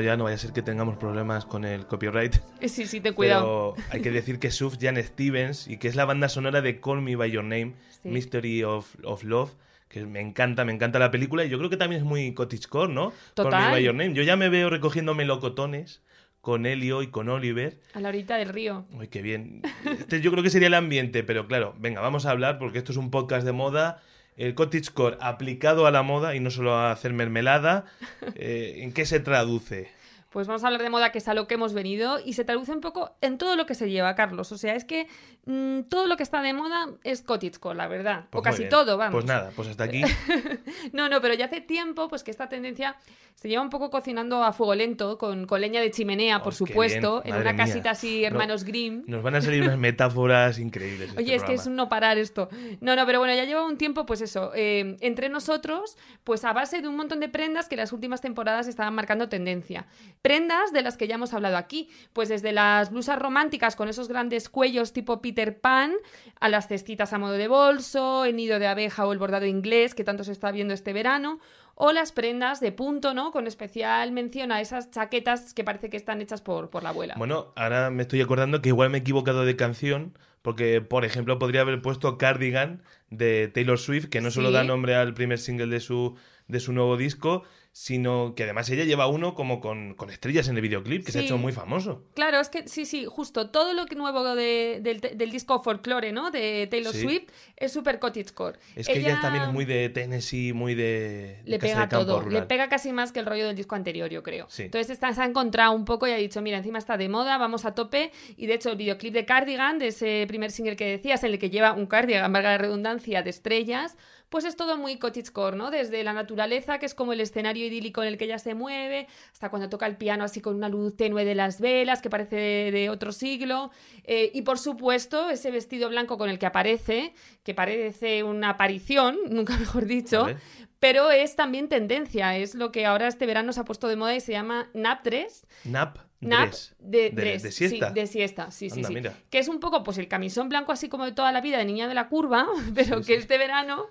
Ya, 0.00 0.16
no 0.16 0.24
vaya 0.24 0.36
a 0.36 0.38
ser 0.38 0.52
que 0.52 0.62
tengamos 0.62 0.96
problemas 0.96 1.44
con 1.44 1.64
el 1.64 1.86
copyright. 1.86 2.36
Eh, 2.60 2.68
Sí, 2.68 2.86
sí, 2.86 3.00
ten 3.00 3.14
cuidado. 3.14 3.74
Pero 3.76 3.86
hay 3.90 4.00
que 4.02 4.10
decir 4.10 4.38
que 4.38 4.50
Suf 4.50 4.76
Jan 4.80 5.02
Stevens 5.02 5.68
y 5.68 5.78
que 5.78 5.88
es 5.88 5.96
la 5.96 6.04
banda 6.04 6.28
sonora 6.28 6.60
de 6.60 6.80
Call 6.80 7.02
Me 7.02 7.16
By 7.16 7.30
Your 7.30 7.44
Name, 7.44 7.74
Sí. 8.02 8.08
Mystery 8.10 8.64
of, 8.64 8.94
of 9.04 9.24
Love, 9.24 9.52
que 9.88 10.04
me 10.04 10.20
encanta, 10.20 10.64
me 10.64 10.72
encanta 10.72 10.98
la 10.98 11.10
película 11.10 11.44
y 11.44 11.48
yo 11.48 11.56
creo 11.58 11.70
que 11.70 11.76
también 11.76 12.02
es 12.02 12.06
muy 12.06 12.34
cottagecore, 12.34 12.92
¿no? 12.92 13.10
Call 13.34 13.44
Total. 13.46 13.64
Me 13.66 13.70
By 13.72 13.82
Your 13.84 13.94
Name. 13.94 14.12
Yo 14.14 14.22
ya 14.22 14.36
me 14.36 14.48
veo 14.48 14.68
recogiendo 14.70 15.14
melocotones 15.14 16.02
con 16.40 16.66
Elio 16.66 17.00
y 17.02 17.06
con 17.06 17.28
Oliver. 17.30 17.80
A 17.94 18.00
la 18.00 18.08
horita 18.10 18.36
del 18.36 18.50
río. 18.50 18.84
Uy, 18.92 19.08
qué 19.08 19.22
bien. 19.22 19.62
Este 19.86 20.20
yo 20.20 20.30
creo 20.30 20.42
que 20.42 20.50
sería 20.50 20.68
el 20.68 20.74
ambiente, 20.74 21.22
pero 21.24 21.46
claro, 21.46 21.74
venga, 21.78 22.00
vamos 22.02 22.26
a 22.26 22.30
hablar 22.32 22.58
porque 22.58 22.78
esto 22.78 22.92
es 22.92 22.98
un 22.98 23.10
podcast 23.10 23.46
de 23.46 23.52
moda. 23.52 24.02
El 24.36 24.54
cottagecore 24.54 25.16
aplicado 25.20 25.86
a 25.86 25.90
la 25.90 26.02
moda 26.02 26.34
y 26.34 26.40
no 26.40 26.50
solo 26.50 26.74
a 26.74 26.90
hacer 26.90 27.12
mermelada, 27.12 27.84
eh, 28.34 28.76
¿en 28.78 28.92
qué 28.92 29.06
se 29.06 29.20
traduce? 29.20 29.90
Pues 30.34 30.48
vamos 30.48 30.64
a 30.64 30.66
hablar 30.66 30.82
de 30.82 30.90
moda, 30.90 31.12
que 31.12 31.18
es 31.18 31.28
a 31.28 31.32
lo 31.34 31.46
que 31.46 31.54
hemos 31.54 31.72
venido, 31.74 32.18
y 32.22 32.32
se 32.32 32.44
traduce 32.44 32.72
un 32.72 32.80
poco 32.80 33.12
en 33.20 33.38
todo 33.38 33.54
lo 33.54 33.66
que 33.66 33.74
se 33.76 33.88
lleva, 33.88 34.14
Carlos. 34.16 34.50
O 34.50 34.58
sea, 34.58 34.74
es 34.74 34.84
que 34.84 35.06
mm, 35.46 35.82
todo 35.88 36.08
lo 36.08 36.16
que 36.16 36.24
está 36.24 36.42
de 36.42 36.52
moda 36.52 36.88
es 37.04 37.22
cottagecore, 37.22 37.76
la 37.76 37.86
verdad. 37.86 38.24
Pues 38.30 38.40
o 38.40 38.42
casi 38.42 38.58
bien. 38.64 38.70
todo, 38.70 38.96
vamos. 38.98 39.12
Pues 39.14 39.24
nada, 39.24 39.52
pues 39.54 39.68
hasta 39.68 39.84
aquí. 39.84 40.02
No, 40.92 41.08
no, 41.08 41.20
pero 41.20 41.34
ya 41.34 41.46
hace 41.46 41.60
tiempo 41.60 42.08
pues 42.08 42.22
que 42.24 42.30
esta 42.30 42.48
tendencia 42.48 42.96
se 43.34 43.48
lleva 43.48 43.62
un 43.62 43.70
poco 43.70 43.90
cocinando 43.90 44.42
a 44.44 44.52
fuego 44.52 44.74
lento, 44.74 45.18
con, 45.18 45.46
con 45.46 45.60
leña 45.60 45.80
de 45.80 45.90
chimenea, 45.90 46.42
por 46.42 46.52
Oh, 46.52 46.56
supuesto, 46.56 47.22
en 47.24 47.34
una 47.34 47.52
mía. 47.52 47.64
casita 47.64 47.90
así, 47.90 48.20
No. 48.22 48.26
hermanos 48.28 48.64
Grimm. 48.64 49.02
Nos 49.06 49.22
van 49.22 49.34
a 49.36 49.40
salir 49.40 49.62
unas 49.62 49.78
metáforas 49.78 50.58
increíbles. 50.58 51.12
Oye, 51.16 51.34
este 51.34 51.36
es 51.36 51.42
que 51.44 51.54
es 51.54 51.66
un 51.66 51.76
no 51.76 51.88
parar 51.88 52.18
esto. 52.18 52.48
No, 52.80 52.94
no, 52.96 53.06
pero 53.06 53.18
bueno, 53.20 53.34
ya 53.34 53.44
lleva 53.44 53.64
un 53.64 53.76
tiempo, 53.78 54.04
pues 54.06 54.20
eso, 54.20 54.52
eh, 54.54 54.96
entre 55.00 55.28
nosotros, 55.28 55.96
pues 56.24 56.44
a 56.44 56.52
base 56.52 56.80
de 56.82 56.88
un 56.88 56.96
montón 56.96 57.20
de 57.20 57.28
prendas 57.28 57.68
que 57.68 57.76
las 57.76 57.92
últimas 57.92 58.20
temporadas 58.20 58.66
estaban 58.68 58.94
marcando 58.94 59.28
tendencia. 59.28 59.86
Prendas 60.24 60.72
de 60.72 60.80
las 60.80 60.96
que 60.96 61.06
ya 61.06 61.16
hemos 61.16 61.34
hablado 61.34 61.58
aquí, 61.58 61.90
pues 62.14 62.30
desde 62.30 62.52
las 62.52 62.90
blusas 62.90 63.18
románticas 63.18 63.76
con 63.76 63.90
esos 63.90 64.08
grandes 64.08 64.48
cuellos 64.48 64.94
tipo 64.94 65.20
Peter 65.20 65.60
Pan, 65.60 65.92
a 66.40 66.48
las 66.48 66.66
cestitas 66.66 67.12
a 67.12 67.18
modo 67.18 67.34
de 67.34 67.46
bolso, 67.46 68.24
el 68.24 68.34
nido 68.34 68.58
de 68.58 68.66
abeja 68.66 69.06
o 69.06 69.12
el 69.12 69.18
bordado 69.18 69.44
inglés 69.44 69.94
que 69.94 70.02
tanto 70.02 70.24
se 70.24 70.32
está 70.32 70.50
viendo 70.50 70.72
este 70.72 70.94
verano, 70.94 71.40
o 71.74 71.92
las 71.92 72.10
prendas 72.12 72.60
de 72.60 72.72
punto, 72.72 73.12
¿no? 73.12 73.32
Con 73.32 73.46
especial 73.46 74.12
mención 74.12 74.50
a 74.50 74.62
esas 74.62 74.90
chaquetas 74.90 75.52
que 75.52 75.62
parece 75.62 75.90
que 75.90 75.98
están 75.98 76.22
hechas 76.22 76.40
por, 76.40 76.70
por 76.70 76.82
la 76.82 76.88
abuela. 76.88 77.16
Bueno, 77.18 77.52
ahora 77.54 77.90
me 77.90 78.00
estoy 78.00 78.22
acordando 78.22 78.62
que 78.62 78.70
igual 78.70 78.88
me 78.88 78.96
he 78.96 79.00
equivocado 79.02 79.44
de 79.44 79.56
canción, 79.56 80.16
porque, 80.40 80.80
por 80.80 81.04
ejemplo, 81.04 81.38
podría 81.38 81.60
haber 81.60 81.82
puesto 81.82 82.16
Cardigan 82.16 82.82
de 83.10 83.48
Taylor 83.48 83.78
Swift, 83.78 84.06
que 84.06 84.22
no 84.22 84.30
solo 84.30 84.48
Sí. 84.48 84.54
da 84.54 84.64
nombre 84.64 84.94
al 84.94 85.12
primer 85.12 85.38
single 85.38 85.66
de 85.66 85.80
su, 85.80 86.16
de 86.48 86.60
su 86.60 86.72
nuevo 86.72 86.96
disco, 86.96 87.42
sino 87.76 88.36
que 88.36 88.44
además 88.44 88.70
ella 88.70 88.84
lleva 88.84 89.08
uno 89.08 89.34
como 89.34 89.60
con, 89.60 89.94
con 89.94 90.08
estrellas 90.08 90.46
en 90.46 90.54
el 90.54 90.62
videoclip, 90.62 91.04
que 91.04 91.10
se 91.10 91.18
ha 91.18 91.22
hecho 91.22 91.38
muy 91.38 91.50
famoso. 91.52 92.04
Claro, 92.14 92.38
es 92.38 92.48
que 92.48 92.68
sí, 92.68 92.86
sí, 92.86 93.04
justo 93.04 93.50
todo 93.50 93.72
lo 93.72 93.86
que 93.86 93.96
nuevo 93.96 94.36
de- 94.36 94.78
del, 94.80 95.00
del 95.00 95.30
disco 95.32 95.60
Folklore, 95.60 96.12
¿no? 96.12 96.30
De 96.30 96.68
Taylor 96.70 96.92
Sí. 96.94 97.00
Swift 97.02 97.24
es 97.56 97.72
super 97.72 97.98
cottagecore. 97.98 98.60
Es 98.76 98.86
que 98.86 99.00
ella, 99.00 99.18
también 99.20 99.42
es 99.46 99.52
muy 99.52 99.64
de 99.64 99.88
Tennessee, 99.88 100.52
muy 100.52 100.76
de, 100.76 101.42
Le 101.46 101.58
casa 101.58 101.66
pega 101.72 101.80
de 101.82 101.88
campo 101.88 102.06
todo, 102.06 102.20
rural. 102.20 102.40
le 102.42 102.46
pega 102.46 102.68
casi 102.68 102.92
más 102.92 103.10
que 103.10 103.18
el 103.18 103.26
rollo 103.26 103.48
del 103.48 103.56
disco 103.56 103.74
anterior, 103.74 104.08
yo 104.08 104.22
creo. 104.22 104.46
Sí. 104.48 104.62
Entonces 104.62 104.90
esta, 104.90 105.12
se 105.12 105.22
ha 105.22 105.24
encontrado 105.24 105.72
un 105.72 105.84
poco 105.84 106.06
y 106.06 106.12
ha 106.12 106.16
dicho, 106.16 106.40
mira, 106.42 106.58
encima 106.58 106.78
está 106.78 106.96
de 106.96 107.08
moda, 107.08 107.38
vamos 107.38 107.64
a 107.64 107.74
tope. 107.74 108.12
Y 108.36 108.46
de 108.46 108.54
hecho 108.54 108.70
el 108.70 108.76
videoclip 108.76 109.12
de 109.12 109.24
Cardigan, 109.26 109.80
de 109.80 109.88
ese 109.88 110.24
primer 110.28 110.52
single 110.52 110.76
que 110.76 110.86
decías, 110.86 111.24
en 111.24 111.32
el 111.32 111.38
que 111.40 111.50
lleva 111.50 111.72
un 111.72 111.86
cardigan, 111.86 112.32
valga 112.32 112.50
la 112.50 112.58
redundancia, 112.58 113.22
de 113.24 113.30
estrellas, 113.30 113.96
pues 114.34 114.44
es 114.46 114.56
todo 114.56 114.76
muy 114.76 114.96
cottagecore, 114.96 115.56
¿no? 115.56 115.70
Desde 115.70 116.02
la 116.02 116.12
naturaleza, 116.12 116.80
que 116.80 116.86
es 116.86 116.94
como 116.96 117.12
el 117.12 117.20
escenario 117.20 117.66
idílico 117.66 118.02
en 118.02 118.08
el 118.08 118.18
que 118.18 118.24
ella 118.24 118.40
se 118.40 118.56
mueve, 118.56 119.06
hasta 119.32 119.48
cuando 119.48 119.68
toca 119.68 119.86
el 119.86 119.96
piano 119.96 120.24
así 120.24 120.40
con 120.40 120.56
una 120.56 120.68
luz 120.68 120.96
tenue 120.96 121.24
de 121.24 121.36
las 121.36 121.60
velas, 121.60 122.02
que 122.02 122.10
parece 122.10 122.34
de, 122.34 122.70
de 122.72 122.90
otro 122.90 123.12
siglo. 123.12 123.70
Eh, 124.02 124.32
y 124.34 124.42
por 124.42 124.58
supuesto, 124.58 125.30
ese 125.30 125.52
vestido 125.52 125.88
blanco 125.88 126.18
con 126.18 126.30
el 126.30 126.40
que 126.40 126.46
aparece, 126.46 127.14
que 127.44 127.54
parece 127.54 128.24
una 128.24 128.48
aparición, 128.48 129.18
nunca 129.30 129.56
mejor 129.56 129.86
dicho, 129.86 130.22
Vale. 130.22 130.38
pero 130.80 131.12
es 131.12 131.36
también 131.36 131.68
tendencia, 131.68 132.36
es 132.36 132.56
lo 132.56 132.72
que 132.72 132.86
ahora 132.86 133.06
este 133.06 133.26
verano 133.26 133.52
se 133.52 133.60
ha 133.60 133.64
puesto 133.64 133.86
de 133.86 133.94
moda 133.94 134.16
y 134.16 134.20
se 134.20 134.32
llama 134.32 134.68
nap 134.74 135.04
dress. 135.04 135.46
Nap, 135.62 135.98
Nap 136.24 136.48
dress. 136.48 136.74
de, 136.78 136.98
De- 136.98 137.10
dress, 137.10 137.42
de 137.42 137.52
siesta. 137.52 137.88
Sí, 137.88 137.94
de 137.94 138.06
siesta, 138.06 138.50
sí, 138.50 138.70
sí, 138.70 138.76
Anda, 138.80 138.88
sí. 138.88 138.94
mira. 138.94 139.18
Que 139.30 139.38
es 139.38 139.48
un 139.48 139.60
poco 139.60 139.82
pues 139.84 139.98
el 139.98 140.08
camisón 140.08 140.48
blanco 140.48 140.72
así 140.72 140.88
como 140.88 141.04
de 141.04 141.12
toda 141.12 141.32
la 141.32 141.40
vida 141.40 141.58
de 141.58 141.64
niña 141.64 141.88
de 141.88 141.94
la 141.94 142.08
curva, 142.08 142.46
pero 142.74 143.00
que 143.02 143.14
este 143.14 143.38
verano 143.38 143.86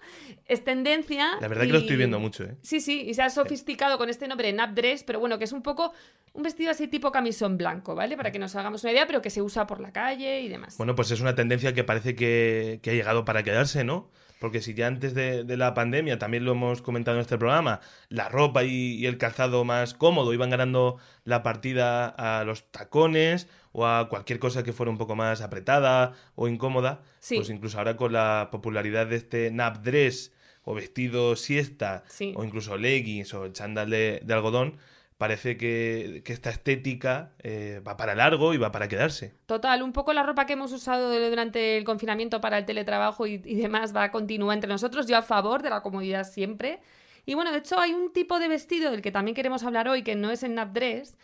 es 0.47 0.63
tendencia. 0.63 1.31
La 1.41 1.47
verdad 1.47 1.65
que 1.65 1.71
lo 1.73 1.79
estoy 1.79 1.95
viendo 1.97 2.19
mucho, 2.19 2.43
¿eh? 2.43 2.55
Sí, 2.61 2.79
sí, 2.79 3.01
y 3.01 3.13
se 3.13 3.21
ha 3.21 3.29
sofisticado 3.29 3.97
con 3.97 4.09
este 4.09 4.27
nombre 4.27 4.51
nap 4.53 4.71
dress, 4.73 5.03
pero 5.03 5.19
bueno, 5.19 5.37
que 5.37 5.45
es 5.45 5.51
un 5.51 5.61
poco 5.61 5.93
un 6.33 6.43
vestido 6.43 6.71
así 6.71 6.87
tipo 6.87 7.11
camisón 7.11 7.57
blanco, 7.57 7.95
¿vale? 7.95 8.17
Para 8.17 8.31
que 8.31 8.39
nos 8.39 8.55
hagamos 8.55 8.83
una 8.83 8.91
idea, 8.93 9.05
pero 9.07 9.21
que 9.21 9.29
se 9.29 9.41
usa 9.41 9.67
por 9.67 9.79
la 9.79 9.91
calle 9.91 10.41
y 10.41 10.49
demás. 10.49 10.77
Bueno, 10.77 10.95
pues 10.95 11.11
es 11.11 11.21
una 11.21 11.35
tendencia 11.35 11.73
que 11.73 11.83
parece 11.83 12.15
que, 12.15 12.79
que 12.81 12.89
ha 12.89 12.93
llegado 12.93 13.23
para 13.25 13.43
quedarse, 13.43 13.83
¿no? 13.83 14.09
Porque 14.43 14.59
si 14.59 14.73
ya 14.73 14.87
antes 14.87 15.13
de, 15.13 15.45
de 15.45 15.55
la 15.55 15.73
pandemia, 15.73 16.19
también 16.19 16.43
lo 16.43 16.51
hemos 16.51 16.81
comentado 16.81 17.15
en 17.15 17.21
este 17.21 17.37
programa, 17.37 17.79
la 18.09 18.27
ropa 18.27 18.65
y, 18.65 18.95
y 18.95 19.05
el 19.05 19.17
calzado 19.17 19.63
más 19.63 19.93
cómodo 19.93 20.33
iban 20.33 20.49
ganando 20.49 20.97
la 21.23 21.43
partida 21.43 22.07
a 22.09 22.43
los 22.43 22.69
tacones 22.69 23.47
o 23.71 23.87
a 23.87 24.09
cualquier 24.09 24.39
cosa 24.39 24.61
que 24.61 24.73
fuera 24.73 24.91
un 24.91 24.97
poco 24.97 25.15
más 25.15 25.39
apretada 25.39 26.11
o 26.35 26.49
incómoda, 26.49 26.99
Sí. 27.21 27.37
pues 27.37 27.49
incluso 27.49 27.77
ahora 27.77 27.95
con 27.95 28.11
la 28.11 28.49
popularidad 28.51 29.07
de 29.07 29.15
este 29.15 29.49
nap 29.49 29.77
dress 29.77 30.33
o 30.65 30.73
vestido 30.73 31.37
siesta 31.37 32.03
Sí. 32.09 32.33
o 32.35 32.43
incluso 32.43 32.75
leggings 32.75 33.33
o 33.33 33.47
chándal 33.47 33.91
de, 33.91 34.19
de 34.25 34.33
algodón, 34.33 34.75
parece 35.23 35.55
que, 35.55 36.21
esta 36.25 36.49
estética 36.49 37.31
eh, 37.39 37.81
va 37.87 37.95
para 37.95 38.13
largo 38.13 38.53
y 38.53 38.57
va 38.57 38.73
para 38.73 38.89
quedarse. 38.89 39.33
Total, 39.45 39.81
un 39.81 39.93
poco 39.93 40.11
la 40.11 40.21
ropa 40.21 40.45
que 40.45 40.51
hemos 40.51 40.73
usado 40.73 41.17
durante 41.29 41.77
el 41.77 41.85
confinamiento 41.85 42.41
para 42.41 42.57
el 42.57 42.65
teletrabajo 42.65 43.25
y, 43.25 43.37
demás 43.37 43.95
va 43.95 44.03
a 44.03 44.11
continuar 44.11 44.57
entre 44.57 44.67
nosotros. 44.67 45.07
Yo 45.07 45.15
a 45.15 45.21
favor 45.21 45.63
de 45.63 45.69
la 45.69 45.81
comodidad 45.81 46.25
siempre. 46.25 46.81
Y 47.25 47.35
bueno, 47.35 47.53
de 47.53 47.59
hecho 47.59 47.79
hay 47.79 47.93
un 47.93 48.11
tipo 48.11 48.37
de 48.37 48.49
vestido 48.49 48.91
del 48.91 49.01
que 49.01 49.13
también 49.13 49.33
queremos 49.33 49.63
hablar 49.63 49.87
hoy, 49.87 50.03
que 50.03 50.15
no 50.15 50.29
es 50.29 50.43
el 50.43 50.55
nap 50.55 50.73
dress, 50.73 51.17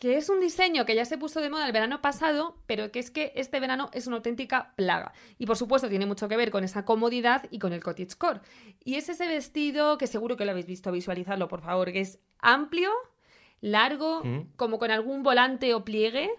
que 0.00 0.16
es 0.16 0.28
un 0.28 0.40
diseño 0.40 0.84
que 0.84 0.96
ya 0.96 1.04
se 1.04 1.16
puso 1.16 1.40
de 1.40 1.48
moda 1.48 1.64
el 1.64 1.72
verano 1.72 2.02
pasado, 2.02 2.56
pero 2.66 2.90
que 2.90 2.98
es 2.98 3.12
que 3.12 3.30
este 3.36 3.60
verano 3.60 3.88
es 3.92 4.08
una 4.08 4.16
auténtica 4.16 4.72
plaga. 4.74 5.12
Y 5.38 5.46
por 5.46 5.56
supuesto 5.56 5.88
tiene 5.88 6.06
mucho 6.06 6.26
que 6.26 6.36
ver 6.36 6.50
con 6.50 6.64
esa 6.64 6.84
comodidad 6.84 7.46
y 7.52 7.60
con 7.60 7.72
el 7.72 7.84
cottagecore. 7.84 8.40
Y 8.82 8.96
es 8.96 9.08
ese 9.08 9.28
vestido 9.28 9.96
que 9.96 10.08
seguro 10.08 10.36
que 10.36 10.44
lo 10.44 10.50
habéis 10.50 10.66
visto, 10.66 10.90
visualizarlo 10.90 11.46
por 11.46 11.60
favor, 11.60 11.92
que 11.92 12.00
es 12.00 12.18
amplio, 12.40 12.90
largo, 13.64 14.22
Mm. 14.24 14.40
como 14.56 14.78
con 14.78 14.90
algún 14.90 15.22
volante 15.22 15.72
o 15.74 15.84
pliegue, 15.84 16.30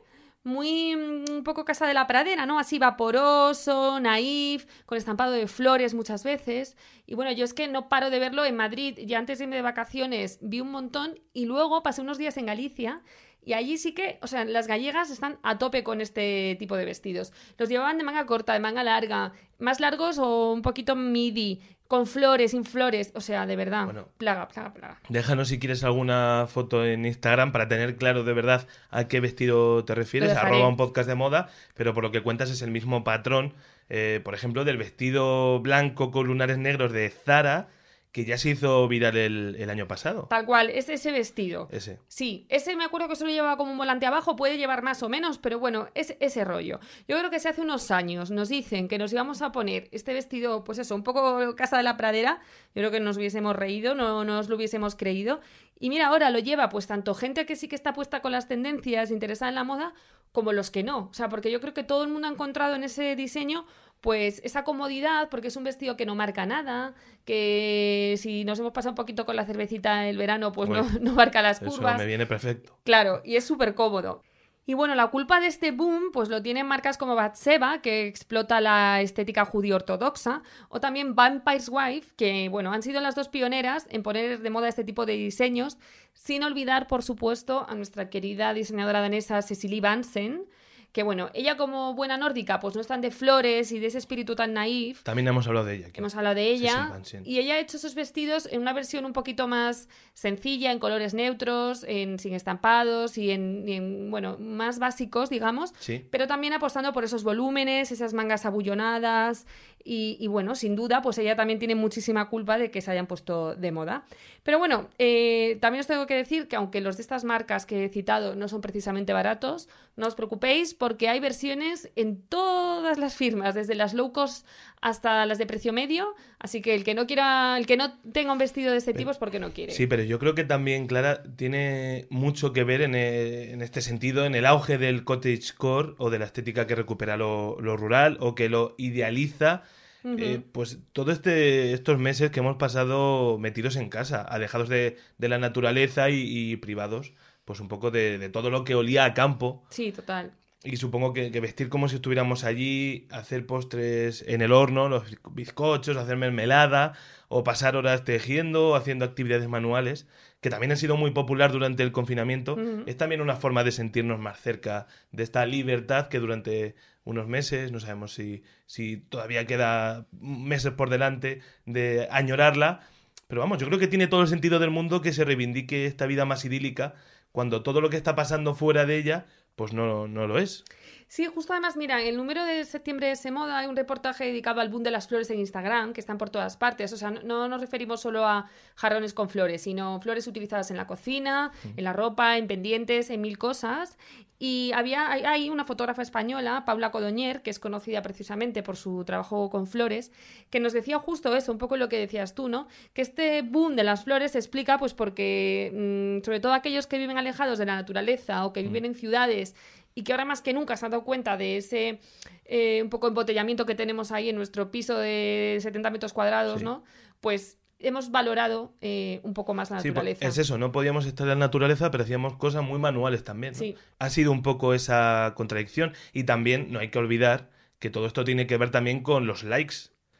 muy 0.43 0.95
mm, 0.95 1.25
un 1.37 1.43
poco 1.43 1.65
casa 1.65 1.87
de 1.87 1.95
la 1.95 2.05
pradera, 2.05 2.45
¿no? 2.45 2.59
Así 2.59 2.77
vaporoso, 2.77 3.99
naif, 3.99 4.65
con 4.85 4.97
estampado 4.97 5.31
de 5.31 5.47
flores 5.47 5.95
muchas 5.95 6.23
veces. 6.23 6.77
Y 7.07 7.15
bueno, 7.15 7.31
yo 7.31 7.43
es 7.45 7.53
que 7.55 7.67
no 7.67 7.89
paro 7.89 8.11
de 8.11 8.19
verlo 8.19 8.45
en 8.45 8.55
Madrid. 8.55 8.99
Ya 9.05 9.17
antes 9.17 9.39
de 9.39 9.45
irme 9.45 9.55
de 9.55 9.63
vacaciones 9.63 10.37
vi 10.41 10.61
un 10.61 10.69
montón 10.71 11.19
y 11.33 11.45
luego 11.45 11.81
pasé 11.81 12.01
unos 12.01 12.19
días 12.19 12.37
en 12.37 12.45
Galicia 12.45 13.01
y 13.43 13.53
allí 13.53 13.77
sí 13.77 13.93
que, 13.93 14.17
o 14.21 14.27
sea, 14.27 14.45
las 14.45 14.67
gallegas 14.67 15.09
están 15.11 15.37
a 15.43 15.57
tope 15.57 15.83
con 15.83 16.01
este 16.01 16.55
tipo 16.59 16.75
de 16.77 16.85
vestidos. 16.85 17.33
Los 17.57 17.69
llevaban 17.69 17.97
de 17.97 18.03
manga 18.03 18.25
corta, 18.27 18.53
de 18.53 18.59
manga 18.59 18.83
larga, 18.83 19.33
más 19.59 19.79
largos 19.79 20.17
o 20.19 20.51
un 20.53 20.61
poquito 20.61 20.95
midi, 20.95 21.61
con 21.87 22.07
flores, 22.07 22.51
sin 22.51 22.65
flores. 22.65 23.11
O 23.15 23.21
sea, 23.21 23.45
de 23.45 23.55
verdad, 23.55 23.85
Bueno. 23.85 24.07
plaga, 24.17 24.47
plaga, 24.47 24.73
plaga. 24.73 24.99
Déjanos 25.09 25.47
si 25.49 25.59
quieres 25.59 25.83
alguna 25.83 26.47
foto 26.49 26.85
en 26.85 27.05
Instagram 27.05 27.51
para 27.51 27.67
tener 27.67 27.95
claro 27.95 28.23
de 28.23 28.33
verdad 28.33 28.67
a 28.89 29.07
qué 29.07 29.19
vestido 29.19 29.83
te 29.85 29.95
refieres, 29.95 30.35
arroba 30.35 30.67
un 30.67 30.77
podcast 30.77 31.07
de 31.07 31.15
moda, 31.15 31.49
pero 31.75 31.93
por 31.93 32.03
lo 32.03 32.11
que 32.11 32.21
cuentas 32.21 32.49
es 32.49 32.61
el 32.61 32.71
mismo 32.71 33.03
patrón, 33.03 33.53
eh, 33.89 34.19
por 34.23 34.33
ejemplo, 34.33 34.65
del 34.65 34.77
vestido 34.77 35.59
blanco 35.59 36.11
con 36.11 36.27
lunares 36.27 36.57
negros 36.57 36.91
de 36.91 37.09
Zara, 37.09 37.67
que 38.15 38.23
ya 38.23 38.37
se 38.37 38.51
hizo 38.51 38.87
viral 38.87 39.17
el, 39.17 39.57
el 39.59 39.69
año 39.69 39.89
pasado. 39.89 40.27
Tal 40.29 40.45
cual, 40.45 40.69
es 40.69 40.87
ese 40.87 41.11
vestido. 41.11 41.67
Ese. 41.69 41.99
Sí, 42.07 42.45
ese 42.47 42.77
me 42.77 42.85
acuerdo 42.85 43.09
que 43.09 43.17
solo 43.17 43.29
llevaba 43.29 43.57
como 43.57 43.73
un 43.73 43.77
volante 43.77 44.05
abajo, 44.05 44.37
puede 44.37 44.57
llevar 44.57 44.83
más 44.83 45.03
o 45.03 45.09
menos, 45.09 45.37
pero 45.37 45.59
bueno, 45.59 45.89
es 45.95 46.15
ese 46.21 46.45
rollo. 46.45 46.79
Yo 47.09 47.17
creo 47.17 47.29
que 47.29 47.41
si 47.41 47.49
hace 47.49 47.59
unos 47.59 47.91
años 47.91 48.31
nos 48.31 48.47
dicen 48.47 48.87
que 48.87 48.97
nos 48.97 49.11
íbamos 49.11 49.41
a 49.41 49.51
poner 49.51 49.89
este 49.91 50.13
vestido, 50.13 50.63
pues 50.63 50.77
eso, 50.77 50.95
un 50.95 51.03
poco 51.03 51.57
casa 51.57 51.75
de 51.75 51.83
la 51.83 51.97
pradera, 51.97 52.39
yo 52.73 52.83
creo 52.83 52.91
que 52.91 53.01
nos 53.01 53.17
hubiésemos 53.17 53.53
reído, 53.53 53.95
no 53.95 54.23
nos 54.23 54.47
lo 54.47 54.55
hubiésemos 54.55 54.95
creído. 54.95 55.41
Y 55.77 55.89
mira, 55.89 56.07
ahora 56.07 56.29
lo 56.29 56.39
lleva 56.39 56.69
pues 56.69 56.87
tanto 56.87 57.15
gente 57.15 57.45
que 57.45 57.57
sí 57.57 57.67
que 57.67 57.75
está 57.75 57.93
puesta 57.93 58.21
con 58.21 58.31
las 58.31 58.47
tendencias, 58.47 59.11
interesada 59.11 59.49
en 59.49 59.55
la 59.55 59.65
moda, 59.65 59.93
como 60.31 60.53
los 60.53 60.71
que 60.71 60.83
no. 60.83 61.09
O 61.09 61.13
sea, 61.13 61.27
porque 61.27 61.51
yo 61.51 61.59
creo 61.59 61.73
que 61.73 61.83
todo 61.83 62.03
el 62.03 62.09
mundo 62.09 62.29
ha 62.29 62.31
encontrado 62.31 62.75
en 62.75 62.85
ese 62.85 63.15
diseño 63.17 63.65
pues 64.01 64.41
esa 64.43 64.63
comodidad, 64.63 65.29
porque 65.29 65.47
es 65.47 65.55
un 65.55 65.63
vestido 65.63 65.97
que 65.97 66.05
no 66.05 66.15
marca 66.15 66.45
nada, 66.45 66.93
que 67.25 68.15
si 68.17 68.45
nos 68.45 68.59
hemos 68.59 68.71
pasado 68.71 68.91
un 68.91 68.95
poquito 68.95 69.25
con 69.25 69.35
la 69.35 69.45
cervecita 69.45 70.07
el 70.07 70.17
verano, 70.17 70.51
pues 70.51 70.69
no, 70.69 70.83
no 71.01 71.13
marca 71.13 71.41
las 71.41 71.61
Eso 71.61 71.71
curvas. 71.71 71.97
me 71.97 72.05
viene 72.05 72.25
perfecto. 72.25 72.77
Claro, 72.83 73.21
y 73.23 73.35
es 73.35 73.43
súper 73.45 73.73
cómodo. 73.73 74.21
Y 74.67 74.73
bueno, 74.73 74.95
la 74.95 75.07
culpa 75.07 75.39
de 75.39 75.45
este 75.45 75.69
boom 75.71 76.11
pues 76.11 76.27
lo 76.29 76.41
tienen 76.41 76.65
marcas 76.65 76.97
como 76.97 77.13
Batseba, 77.13 77.81
que 77.83 78.07
explota 78.07 78.61
la 78.61 78.99
estética 79.01 79.45
judío 79.45 79.75
ortodoxa, 79.75 80.41
o 80.69 80.79
también 80.79 81.13
Vampire's 81.13 81.69
Wife, 81.69 82.15
que 82.15 82.49
bueno, 82.49 82.73
han 82.73 82.81
sido 82.81 82.99
las 82.99 83.13
dos 83.13 83.29
pioneras 83.29 83.85
en 83.91 84.01
poner 84.01 84.39
de 84.39 84.49
moda 84.49 84.67
este 84.67 84.83
tipo 84.83 85.05
de 85.05 85.13
diseños, 85.13 85.77
sin 86.13 86.43
olvidar, 86.43 86.87
por 86.87 87.03
supuesto, 87.03 87.67
a 87.69 87.75
nuestra 87.75 88.09
querida 88.09 88.53
diseñadora 88.55 89.01
danesa 89.01 89.41
Cecilie 89.43 89.81
Vansen, 89.81 90.47
que 90.95 91.03
bueno, 91.03 91.29
ella 91.33 91.57
como 91.57 91.93
buena 91.93 92.15
nórdica, 92.15 92.61
pues 92.61 92.73
no 92.73 92.79
es 92.79 92.87
tan 92.87 93.01
de 93.01 93.11
flores 93.11 93.73
y 93.73 93.79
de 93.79 93.87
ese 93.87 93.97
espíritu 93.97 94.33
tan 94.33 94.53
naif, 94.53 95.03
También 95.03 95.27
hemos 95.27 95.45
hablado 95.45 95.65
de 95.65 95.75
ella. 95.75 95.87
aquí. 95.87 95.99
Hemos 95.99 96.15
hablado 96.15 96.35
de 96.35 96.45
Sí, 96.53 96.59
sí, 96.59 96.63
ella. 96.63 97.01
Y 97.25 97.39
ella 97.39 97.55
ha 97.55 97.59
hecho 97.59 97.75
esos 97.75 97.95
vestidos 97.95 98.47
en 98.49 98.61
una 98.61 98.71
versión 98.71 99.03
un 99.03 99.11
poquito 99.11 99.45
más 99.49 99.89
sencilla, 100.13 100.71
en 100.71 100.79
colores 100.79 101.13
neutros, 101.13 101.83
en, 101.85 102.17
sin 102.17 102.33
estampados 102.33 103.17
y 103.17 103.31
en, 103.31 103.67
y 103.67 103.73
en, 103.73 104.09
bueno, 104.09 104.37
más 104.39 104.79
básicos, 104.79 105.29
digamos. 105.29 105.73
Sí. 105.79 106.07
Pero 106.11 106.27
también 106.27 106.53
apostando 106.53 106.93
por 106.93 107.03
esos 107.03 107.25
volúmenes, 107.25 107.91
esas 107.91 108.13
mangas 108.13 108.45
abullonadas. 108.45 109.45
Y, 109.87 110.17
y 110.19 110.25
bueno, 110.25 110.55
sin 110.55 110.75
duda, 110.75 111.03
pues 111.03 111.19
ella 111.19 111.35
también 111.35 111.59
tiene 111.59 111.75
muchísima 111.75 112.27
culpa 112.27 112.57
de 112.57 112.71
que 112.71 112.81
se 112.81 112.89
hayan 112.89 113.05
puesto 113.05 113.55
de 113.55 113.71
moda. 113.71 114.03
Pero 114.41 114.57
bueno, 114.57 114.89
eh, 114.97 115.59
también 115.61 115.81
os 115.81 115.87
tengo 115.87 116.07
que 116.07 116.15
decir 116.15 116.47
que 116.47 116.55
aunque 116.55 116.81
los 116.81 116.97
de 116.97 117.01
estas 117.03 117.23
marcas 117.23 117.67
que 117.67 117.85
he 117.85 117.89
citado 117.89 118.35
no 118.35 118.47
son 118.47 118.61
precisamente 118.61 119.13
baratos, 119.13 119.69
no 119.95 120.07
os 120.07 120.15
preocupéis 120.15 120.73
porque 120.73 121.07
hay 121.07 121.19
versiones 121.19 121.91
en 121.95 122.19
todas 122.21 122.97
las 122.97 123.15
firmas, 123.15 123.53
desde 123.53 123.75
las 123.75 123.93
low 123.93 124.11
cost 124.11 124.47
hasta 124.81 125.25
las 125.27 125.37
de 125.37 125.45
precio 125.45 125.71
medio. 125.71 126.15
Así 126.39 126.61
que 126.61 126.73
el 126.73 126.83
que 126.83 126.95
no 126.95 127.05
quiera, 127.05 127.55
el 127.57 127.67
que 127.67 127.77
no 127.77 127.93
tenga 128.11 128.31
un 128.31 128.37
vestido 128.39 128.71
de 128.71 128.77
este 128.77 128.93
tipo 128.93 129.11
es 129.11 129.17
porque 129.17 129.39
no 129.39 129.51
quiere. 129.51 129.71
Sí, 129.71 129.85
pero 129.87 130.03
yo 130.03 130.17
creo 130.17 130.33
que 130.33 130.43
también, 130.43 130.87
Clara, 130.87 131.23
tiene 131.35 132.07
mucho 132.09 132.53
que 132.53 132.63
ver 132.63 132.81
en, 132.81 132.95
eh, 132.95 133.51
en 133.51 133.61
este 133.61 133.81
sentido, 133.81 134.25
en 134.25 134.35
el 134.35 134.45
auge 134.45 134.77
del 134.77 135.03
cottagecore 135.03 135.93
o 135.97 136.09
de 136.09 136.19
la 136.19 136.25
estética 136.25 136.67
que 136.67 136.75
recupera 136.75 137.17
lo, 137.17 137.57
lo 137.61 137.77
rural 137.77 138.17
o 138.19 138.35
que 138.35 138.49
lo 138.49 138.75
idealiza. 138.77 139.63
Eh, 140.05 140.39
pues 140.51 140.77
todo 140.93 141.11
este 141.11 141.73
estos 141.73 141.97
meses 141.97 142.29
que 142.29 142.39
hemos 142.39 142.57
pasado 142.57 143.39
metidos 143.39 143.75
en 143.75 143.89
casa, 143.89 144.21
alejados 144.21 144.69
de, 144.69 144.97
de 145.17 145.29
la 145.29 145.39
naturaleza 145.39 146.11
y, 146.11 146.51
y 146.51 146.57
privados, 146.57 147.13
pues 147.43 147.59
un 147.59 147.67
poco 147.67 147.89
de, 147.89 148.19
de 148.19 148.29
todo 148.29 148.51
lo 148.51 148.63
que 148.63 148.75
olía 148.75 149.05
a 149.05 149.13
campo. 149.15 149.63
Sí, 149.71 149.91
total. 149.91 150.31
Y 150.63 150.77
supongo 150.77 151.13
que, 151.13 151.31
que 151.31 151.39
vestir 151.41 151.69
como 151.69 151.89
si 151.89 151.95
estuviéramos 151.95 152.43
allí, 152.43 153.07
hacer 153.11 153.45
postres 153.45 154.23
en 154.27 154.41
el 154.41 154.51
horno, 154.51 154.89
los 154.89 155.03
bizcochos, 155.31 155.97
hacer 155.97 156.17
mermelada, 156.17 156.93
o 157.27 157.43
pasar 157.43 157.75
horas 157.75 158.03
tejiendo 158.03 158.75
haciendo 158.75 159.05
actividades 159.05 159.47
manuales, 159.47 160.07
que 160.45 160.51
también 160.51 160.69
han 160.69 160.77
sido 160.77 160.95
muy 160.95 161.09
popular 161.09 161.51
durante 161.51 161.81
el 161.81 161.91
confinamiento, 161.91 162.55
es 162.85 162.95
también 162.97 163.19
una 163.19 163.35
forma 163.35 163.63
de 163.63 163.71
sentirnos 163.71 164.19
más 164.19 164.39
cerca 164.39 164.85
de 165.11 165.23
esta 165.23 165.43
libertad 165.47 166.07
que 166.07 166.19
durante 166.19 166.75
unos 167.03 167.27
meses, 167.27 167.71
no 167.71 167.79
sabemos 167.79 168.13
si, 168.13 168.43
si 168.67 168.97
todavía 168.97 169.47
queda 169.47 170.05
meses 170.11 170.71
por 170.73 170.91
delante 170.91 171.41
de 171.65 172.07
añorarla, 172.11 172.81
pero 173.27 173.41
vamos, 173.41 173.57
yo 173.57 173.65
creo 173.65 173.79
que 173.79 173.87
tiene 173.87 174.05
todo 174.05 174.21
el 174.21 174.27
sentido 174.27 174.59
del 174.59 174.69
mundo 174.69 175.01
que 175.01 175.13
se 175.13 175.25
reivindique 175.25 175.87
esta 175.87 176.05
vida 176.05 176.25
más 176.25 176.45
idílica 176.45 176.93
cuando 177.31 177.63
todo 177.63 177.81
lo 177.81 177.89
que 177.89 177.97
está 177.97 178.13
pasando 178.13 178.53
fuera 178.53 178.85
de 178.85 178.97
ella, 178.97 179.25
pues 179.55 179.73
no, 179.73 180.07
no 180.07 180.27
lo 180.27 180.37
es. 180.37 180.63
Sí, 181.07 181.27
justo 181.27 181.53
además, 181.53 181.77
mira, 181.77 182.01
en 182.01 182.07
el 182.07 182.17
número 182.17 182.43
de 182.45 182.65
septiembre 182.65 183.07
de 183.07 183.15
Semoda 183.15 183.59
hay 183.59 183.67
un 183.67 183.75
reportaje 183.75 184.25
dedicado 184.25 184.59
al 184.59 184.69
boom 184.69 184.81
de 184.83 184.89
las 184.91 185.07
flores 185.07 185.29
en 185.29 185.39
Instagram, 185.39 185.93
que 185.93 186.01
están 186.01 186.17
por 186.17 186.29
todas 186.31 186.57
partes. 186.57 186.91
O 186.93 186.97
sea, 186.97 187.11
no- 187.11 187.21
no 187.21 187.47
nos 187.47 187.61
referimos 187.61 188.01
solo 188.01 188.25
a 188.25 188.49
jarrones 188.75 189.13
con 189.13 189.29
flores, 189.29 189.61
sino 189.61 190.01
flores 190.01 190.25
utilizadas 190.27 190.71
en 190.71 190.77
la 190.77 190.87
cocina, 190.87 191.51
en 191.77 191.83
la 191.83 191.93
ropa, 191.93 192.37
en 192.37 192.47
pendientes, 192.47 193.11
en 193.11 193.21
mil 193.21 193.37
cosas. 193.37 193.97
Y 194.39 194.71
había, 194.75 195.09
hay, 195.09 195.49
una 195.49 195.63
fotógrafa 195.63 196.01
española, 196.01 196.63
Paula 196.65 196.91
Codoñer, 196.91 197.41
que 197.41 197.49
es 197.51 197.59
conocida 197.59 198.01
precisamente 198.01 198.63
por 198.63 198.75
su 198.75 199.05
trabajo 199.05 199.49
con 199.49 199.65
flores, 199.67 200.11
que 200.49 200.59
nos 200.59 200.73
decía 200.73 200.99
justo 200.99 201.33
eso, 201.37 201.51
un 201.53 201.57
poco 201.57 201.77
lo 201.77 201.87
que 201.87 201.97
decías 201.99 202.33
tú, 202.35 202.49
¿no? 202.49 202.67
Que 202.93 203.01
este 203.03 203.43
boom 203.43 203.77
de 203.77 203.83
las 203.85 204.03
flores 204.03 204.33
se 204.33 204.39
explica 204.39 204.77
pues 204.77 204.93
porque, 204.93 205.71
mm, 206.19 206.25
sobre 206.25 206.41
todo 206.41 206.51
aquellos 206.53 206.85
que 206.87 206.97
viven 206.97 207.17
alejados 207.17 207.57
de 207.59 207.65
la 207.65 207.75
naturaleza 207.75 208.45
o 208.45 208.51
que 208.51 208.61
viven 208.63 208.83
en 208.83 208.95
ciudades 208.95 209.55
y 209.95 210.03
que 210.03 210.11
ahora 210.11 210.25
más 210.25 210.41
que 210.41 210.53
nunca 210.53 210.75
se 210.77 210.85
han 210.85 210.91
dado 210.91 211.03
cuenta 211.05 211.37
de 211.37 211.57
ese 211.57 211.99
eh, 212.45 212.81
un 212.83 212.89
poco 212.89 213.07
embotellamiento 213.07 213.65
que 213.65 213.73
tenemos 213.75 214.11
ahí 214.11 214.29
en 214.29 214.35
nuestro 214.35 214.69
piso 214.69 214.97
de 214.97 215.57
70 215.61 215.89
metros 215.89 216.13
cuadrados, 216.13 216.59
Sí. 216.59 216.65
¿no? 216.65 216.83
Pues 217.21 217.57
hemos 217.79 218.11
valorado 218.11 218.73
eh, 218.81 219.19
un 219.23 219.33
poco 219.33 219.53
más 219.53 219.71
la 219.71 219.79
Sí, 219.79 219.89
po- 219.89 219.95
naturaleza. 219.95 220.27
es 220.27 220.37
eso, 220.37 220.57
no 220.57 220.71
podíamos 220.71 221.05
estar 221.05 221.25
en 221.25 221.29
la 221.29 221.35
naturaleza, 221.47 221.91
pero 221.91 222.03
hacíamos 222.03 222.35
cosas 222.35 222.63
muy 222.63 222.77
manuales 222.79 223.23
también. 223.23 223.53
¿no? 223.53 223.59
Sí. 223.59 223.75
Ha 223.99 224.09
sido 224.09 224.31
un 224.31 224.43
poco 224.43 224.73
esa 224.73 225.33
contradicción 225.35 225.93
y 226.13 226.23
también 226.25 226.71
no 226.71 226.79
hay 226.79 226.89
que 226.89 226.99
olvidar 226.99 227.49
que 227.79 227.89
todo 227.89 228.05
esto 228.07 228.23
tiene 228.23 228.47
que 228.47 228.57
ver 228.57 228.71
también 228.71 229.01
con 229.01 229.27
los 229.27 229.43
likes. 229.43 229.75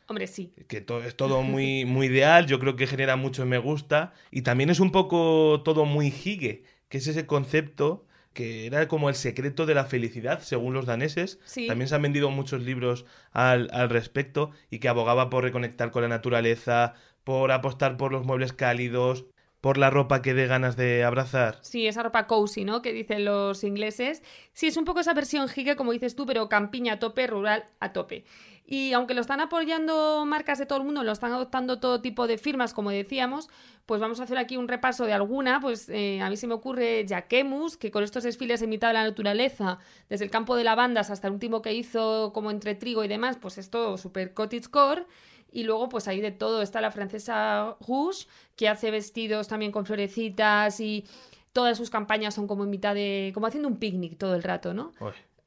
Hombre, 0.08 0.28
sí. 0.28 0.54
que 0.68 0.82
to- 0.82 1.04
es 1.04 1.16
todo 1.18 1.42
muy, 1.42 1.84
muy 1.86 2.06
ideal, 2.08 2.46
yo 2.46 2.60
creo 2.60 2.76
que 2.76 2.86
genera 2.88 3.16
mucho 3.16 3.46
me 3.46 3.58
gusta 3.58 4.14
y 4.32 4.44
también 4.44 4.70
es 4.70 4.80
un 4.80 4.92
poco 4.92 5.62
todo 5.66 5.86
muy 5.86 6.08
hige, 6.08 6.64
que 6.90 6.98
es 7.00 7.08
ese 7.08 7.26
concepto 7.26 8.06
que 8.36 8.68
era 8.68 8.88
como 8.88 9.10
el 9.10 9.16
secreto 9.16 9.66
de 9.66 9.74
la 9.74 9.86
felicidad, 9.86 10.42
según 10.42 10.76
los 10.76 10.86
daneses. 10.86 11.40
Sí. 11.46 11.66
También 11.66 11.88
se 11.88 11.96
han 11.96 12.04
vendido 12.04 12.30
muchos 12.30 12.62
libros 12.62 13.06
al, 13.32 13.70
al 13.72 13.90
respecto 13.90 14.52
y 14.70 14.78
que 14.80 14.90
abogaba 14.90 15.32
por 15.32 15.44
reconectar 15.44 15.90
con 15.90 16.04
la 16.04 16.10
naturaleza, 16.10 16.94
por 17.24 17.52
apostar 17.52 17.98
por 17.98 18.12
los 18.12 18.26
muebles 18.26 18.54
cálidos, 18.54 19.26
por 19.62 19.80
la 19.80 19.90
ropa 19.90 20.22
que 20.22 20.36
dé 20.36 20.46
ganas 20.46 20.76
de 20.76 21.04
abrazar. 21.04 21.58
Sí, 21.62 21.88
esa 21.88 22.04
ropa 22.04 22.28
cozy, 22.28 22.66
¿no? 22.66 22.84
Que 22.84 22.94
dicen 22.94 23.26
los 23.26 23.64
ingleses. 23.64 24.22
Sí, 24.54 24.68
es 24.68 24.78
un 24.78 24.86
poco 24.86 25.00
esa 25.00 25.16
versión 25.16 25.48
giga, 25.48 25.76
como 25.76 25.92
dices 25.92 26.16
tú, 26.16 26.28
pero 26.28 26.50
campiña 26.50 26.94
a 26.94 27.00
tope, 27.00 27.26
rural 27.26 27.66
a 27.80 27.92
tope. 27.92 28.26
Y 28.68 28.94
aunque 28.94 29.14
lo 29.14 29.22
están 29.22 29.42
apoyando 29.42 30.26
marcas 30.26 30.58
de 30.58 30.66
todo 30.66 30.80
el 30.80 30.86
mundo, 30.86 31.04
lo 31.04 31.12
están 31.12 31.32
adoptando 31.32 31.80
todo 31.80 32.02
tipo 32.02 32.26
de 32.26 32.40
firmas, 32.40 32.74
como 32.74 32.90
decíamos, 32.90 33.48
pues 33.86 34.02
vamos 34.02 34.20
a 34.20 34.24
hacer 34.24 34.40
aquí 34.40 34.58
un 34.58 34.68
repaso 34.68 35.06
de 35.06 35.14
alguna. 35.14 35.60
Pues 35.60 35.88
eh, 35.90 36.20
a 36.22 36.30
mí 36.30 36.38
se 36.38 36.48
me 36.48 36.56
ocurre 36.56 37.06
Jacquemus, 37.08 37.78
que 37.78 37.92
con 37.92 38.04
estos 38.04 38.24
desfiles 38.24 38.64
en 38.64 38.72
mitad 38.72 38.88
de 38.88 38.96
la 38.96 39.04
naturaleza, 39.04 39.78
desde 40.10 40.26
el 40.26 40.32
campo 40.32 40.56
de 40.56 40.64
lavandas 40.64 41.12
hasta 41.12 41.28
el 41.28 41.34
último 41.34 41.62
que 41.62 41.74
hizo 41.74 42.32
como 42.34 42.50
entre 42.50 42.74
trigo 42.74 43.04
y 43.04 43.08
demás, 43.08 43.38
pues 43.40 43.60
es 43.60 43.70
todo 43.70 44.00
súper 44.00 44.34
cottagecore. 44.34 45.06
Y 45.52 45.64
luego, 45.64 45.88
pues 45.88 46.08
hay 46.08 46.20
de 46.20 46.32
todo. 46.32 46.62
Está 46.64 46.82
la 46.82 46.92
francesa 46.92 47.78
Rouge, 47.88 48.28
que 48.56 48.68
hace 48.68 48.90
vestidos 48.90 49.48
también 49.48 49.72
con 49.72 49.86
florecitas 49.86 50.80
y 50.80 51.06
todas 51.54 51.78
sus 51.78 51.90
campañas 51.90 52.34
son 52.34 52.48
como 52.48 52.64
en 52.64 52.72
mitad 52.72 52.96
de. 52.96 53.32
como 53.34 53.46
haciendo 53.46 53.70
un 53.70 53.78
picnic 53.78 54.18
todo 54.18 54.36
el 54.36 54.44
rato, 54.44 54.74
¿no? 54.74 54.92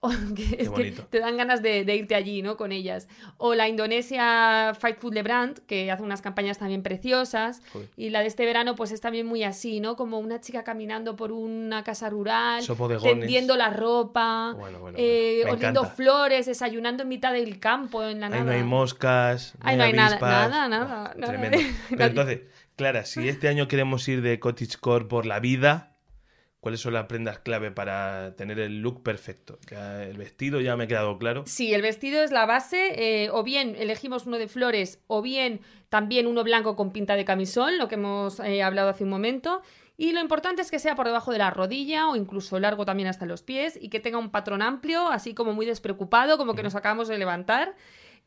O 0.01 0.11
que 0.37 0.57
es 0.61 0.71
que 0.71 0.93
te 1.11 1.19
dan 1.19 1.37
ganas 1.37 1.61
de, 1.61 1.85
de 1.85 1.97
irte 1.97 2.15
allí, 2.15 2.41
¿no? 2.41 2.57
Con 2.57 2.71
ellas. 2.71 3.09
O 3.37 3.55
la 3.57 3.69
Indonesia 3.69 4.73
Fight 4.79 4.99
Food 4.99 5.15
Lebrand, 5.15 5.59
que 5.67 5.91
hace 5.91 6.03
unas 6.05 6.23
campañas 6.23 6.59
también 6.59 6.83
preciosas. 6.85 7.63
Joder. 7.73 7.89
Y 7.97 8.11
la 8.11 8.21
de 8.21 8.27
este 8.29 8.45
verano, 8.47 8.77
pues 8.77 8.93
es 8.93 9.01
también 9.01 9.27
muy 9.27 9.43
así, 9.43 9.81
¿no? 9.81 9.97
Como 9.97 10.19
una 10.21 10.41
chica 10.41 10.63
caminando 10.63 11.17
por 11.17 11.33
una 11.33 11.83
casa 11.83 12.09
rural, 12.11 12.65
tendiendo 13.03 13.57
la 13.57 13.71
ropa, 13.71 14.55
Bueno, 14.57 14.79
bueno, 14.79 14.97
eh, 15.01 15.41
bueno. 15.43 15.57
Oliendo 15.57 15.81
encanta. 15.81 15.97
flores, 15.97 16.47
desayunando 16.47 17.03
en 17.03 17.09
mitad 17.09 17.33
del 17.33 17.59
campo, 17.59 18.05
en 18.05 18.21
la 18.21 18.27
Ahí 18.27 18.33
nada. 18.33 18.45
no 18.45 18.51
hay 18.53 18.63
moscas, 18.63 19.55
Ahí 19.61 19.77
no 19.77 19.83
hay 19.83 19.93
nada, 19.93 20.09
avispas. 20.11 20.31
nada, 20.51 20.69
nada, 20.69 21.15
nada 21.17 21.33
Tremendo. 21.33 21.59
de- 21.59 21.75
Pero 21.91 22.05
entonces, 22.05 22.41
Clara, 22.77 23.05
si 23.05 23.29
este 23.29 23.49
año 23.49 23.67
queremos 23.67 24.07
ir 24.07 24.23
de 24.23 24.39
cottagecore 24.39 25.07
por 25.07 25.27
la 25.27 25.41
vida, 25.41 25.97
¿cuáles 26.61 26.81
son 26.81 26.95
las 26.95 27.07
prendas 27.07 27.39
clave 27.39 27.71
para 27.71 28.35
tener 28.37 28.59
el 28.59 28.81
look 28.81 29.03
perfecto? 29.03 29.59
Ya 29.71 30.05
el 30.05 30.17
vestido 30.17 30.61
ya 30.61 30.77
me 30.77 30.85
ha 30.85 30.87
quedado 30.87 31.19
claro. 31.19 31.45
Sí, 31.47 31.75
el 31.75 31.83
vestido 31.83 32.23
es 32.23 32.31
la 32.31 32.47
base, 32.47 33.25
eh, 33.25 33.31
o 33.31 33.43
bien 33.43 33.77
elegimos 33.79 34.27
uno 34.27 34.39
de 34.39 34.49
flores, 34.49 35.01
o 35.07 35.23
bien 35.23 35.61
también 35.89 36.27
uno 36.27 36.45
blanco 36.45 36.77
con 36.77 36.93
pinta 36.93 37.17
de 37.17 37.25
camisón, 37.25 37.79
lo 37.79 37.89
que 37.89 37.95
hemos 37.95 38.41
eh, 38.41 38.63
hablado 38.63 38.91
hace 38.91 39.05
un 39.05 39.11
momento. 39.11 39.63
Y 40.01 40.13
lo 40.13 40.21
importante 40.21 40.63
es 40.63 40.71
que 40.71 40.79
sea 40.79 40.95
por 40.95 41.07
debajo 41.07 41.33
de 41.33 41.39
la 41.39 41.51
rodilla 41.51 42.09
o 42.09 42.15
incluso 42.15 42.61
largo 42.61 42.85
también 42.85 43.09
hasta 43.09 43.27
los 43.27 43.43
pies 43.43 43.77
y 43.81 43.89
que 43.89 43.99
tenga 43.99 44.19
un 44.19 44.31
patrón 44.31 44.63
amplio, 44.63 45.09
así 45.09 45.35
como 45.35 45.53
muy 45.55 45.67
despreocupado, 45.67 46.39
como 46.39 46.55
que 46.55 46.63
nos 46.63 46.77
acabamos 46.77 47.09
de 47.09 47.19
levantar. 47.19 47.75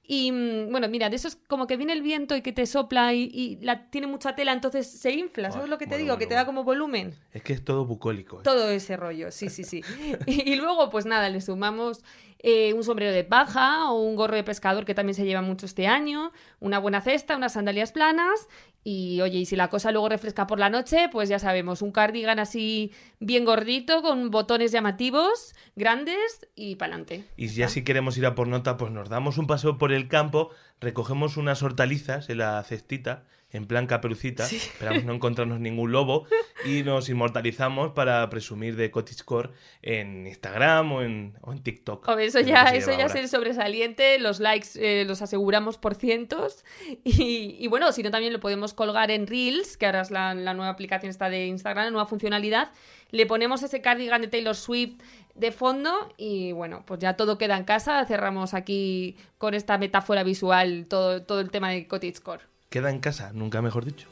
Y 0.04 0.32
mm, 0.32 0.72
bueno, 0.72 0.88
mira, 0.90 1.10
de 1.10 1.16
eso 1.16 1.28
es 1.28 1.36
como 1.48 1.68
que 1.68 1.78
viene 1.78 1.94
el 1.94 2.02
viento 2.02 2.36
y 2.36 2.42
que 2.42 2.52
te 2.52 2.66
sopla 2.66 3.14
y, 3.14 3.30
y 3.34 3.58
la, 3.62 3.90
tiene 3.90 4.08
mucha 4.08 4.36
tela, 4.36 4.52
entonces 4.52 4.90
se 4.90 5.12
infla, 5.12 5.52
¿sabes 5.52 5.66
Ay, 5.66 5.70
lo 5.70 5.78
que 5.78 5.86
te 5.86 5.92
bueno, 5.92 5.98
digo? 6.00 6.14
bueno, 6.14 6.20
que 6.20 6.28
te 6.28 6.34
da 6.36 6.46
como 6.46 6.64
volumen. 6.64 7.16
Es 7.32 7.44
que 7.44 7.54
es 7.54 7.64
todo 7.64 7.86
bucólico. 7.86 8.40
¿eh? 8.40 8.44
Todo 8.44 8.70
ese 8.70 8.98
rollo, 8.98 9.32
sí, 9.32 9.50
sí, 9.50 9.64
sí. 9.64 9.84
Y, 10.26 10.52
y 10.52 10.56
luego, 10.56 10.90
pues 10.90 11.06
nada, 11.06 11.30
le 11.30 11.40
sumamos 11.42 12.04
eh, 12.40 12.74
un 12.74 12.84
sombrero 12.84 13.12
de 13.12 13.24
paja 13.24 13.92
o 13.92 14.02
un 14.02 14.16
gorro 14.16 14.36
de 14.36 14.44
pescador 14.44 14.84
que 14.86 14.96
también 14.96 15.14
se 15.14 15.26
lleva 15.26 15.42
mucho 15.42 15.66
este 15.68 15.88
año, 15.88 16.32
una 16.60 16.80
buena 16.80 17.02
cesta, 17.02 17.36
unas 17.38 17.54
sandalias 17.54 17.92
planas 17.92 18.48
y, 18.84 19.22
oye, 19.22 19.38
y 19.40 19.46
si 19.46 19.56
la 19.56 19.70
cosa 19.70 19.92
luego 19.92 20.10
refresca 20.10 20.48
por 20.48 20.58
la 20.58 20.70
noche, 20.72 21.08
pues 21.12 21.30
ya 21.30 21.38
sabemos, 21.38 21.84
un 21.84 21.92
cardigan 21.92 22.40
así 22.40 22.92
bien 23.20 23.46
gordito 23.46 24.02
con 24.02 24.32
botones 24.32 24.72
llamativos, 24.72 25.54
grandes 25.76 26.48
y 26.56 26.76
pa'lante. 26.78 27.26
Y 27.38 27.48
ya 27.50 27.70
si 27.70 27.84
queremos 27.84 28.18
ir 28.18 28.26
a 28.26 28.34
por 28.34 28.48
nota, 28.48 28.78
pues 28.78 28.92
nos 28.92 29.08
damos 29.08 29.38
un 29.38 29.46
paseo 29.46 29.78
por 29.78 29.91
el 29.94 30.08
campo, 30.08 30.52
recogemos 30.80 31.38
unas 31.38 31.64
hortalizas 31.64 32.30
en 32.30 32.40
la 32.40 32.62
cestita, 32.64 33.24
en 33.54 33.66
plan 33.66 33.88
caperucita, 33.88 34.46
esperamos 34.46 35.04
no 35.04 35.14
encontrarnos 35.14 35.60
ningún 35.60 35.92
lobo, 35.92 36.26
y 36.66 36.84
nos 36.84 37.10
inmortalizamos 37.10 37.92
para 37.92 38.30
presumir 38.30 38.76
de 38.76 38.92
cottagecore 38.92 39.50
en 39.82 40.28
Instagram 40.28 40.92
o 40.92 41.02
en, 41.02 41.38
o 41.42 41.52
en 41.52 41.62
TikTok. 41.62 42.08
Hombre, 42.08 42.26
eso 42.26 42.40
es 42.40 42.48
ya, 42.48 42.68
se 42.68 42.78
eso 42.78 42.92
ya 42.92 43.06
es 43.06 43.16
el 43.16 43.28
sobresaliente, 43.28 44.20
los 44.20 44.40
likes 44.40 44.70
eh, 44.76 45.06
los 45.06 45.22
aseguramos 45.22 45.78
por 45.78 45.96
cientos 45.96 46.64
y, 47.04 47.58
y 47.60 47.68
bueno, 47.68 47.92
si 47.92 48.04
no 48.04 48.12
también 48.12 48.34
lo 48.34 48.40
podemos 48.40 48.74
colgar 48.74 49.12
en 49.12 49.28
Reels, 49.28 49.78
que 49.78 49.86
ahora 49.86 50.02
es 50.02 50.12
la, 50.12 50.34
la 50.34 50.54
nueva 50.54 50.72
aplicación 50.72 51.10
esta 51.10 51.30
de 51.30 51.48
Instagram, 51.48 51.86
la 51.86 51.92
nueva 51.92 52.06
funcionalidad, 52.06 52.72
le 53.10 53.26
ponemos 53.26 53.64
ese 53.64 53.82
cardigan 53.82 54.22
de 54.22 54.28
Taylor 54.28 54.56
Swift 54.56 55.02
de 55.36 55.52
fondo 55.52 56.14
y 56.18 56.52
bueno, 56.52 56.84
pues 56.86 57.00
ya 57.00 57.16
todo 57.16 57.38
queda 57.38 57.58
en 57.58 57.64
casa, 57.64 58.06
cerramos 58.06 58.54
aquí 58.54 59.18
con 59.38 59.54
esta 59.54 59.78
metáfora 59.78 60.24
visual 60.24 60.86
todo, 60.88 61.24
todo 61.24 61.40
el 61.40 61.52
tema 61.52 61.70
de 61.72 61.88
cottagecore. 61.88 62.51
Queda 62.72 62.90
en 62.90 63.00
casa, 63.00 63.32
nunca 63.34 63.62
mejor 63.62 63.84
dicho. 63.84 64.08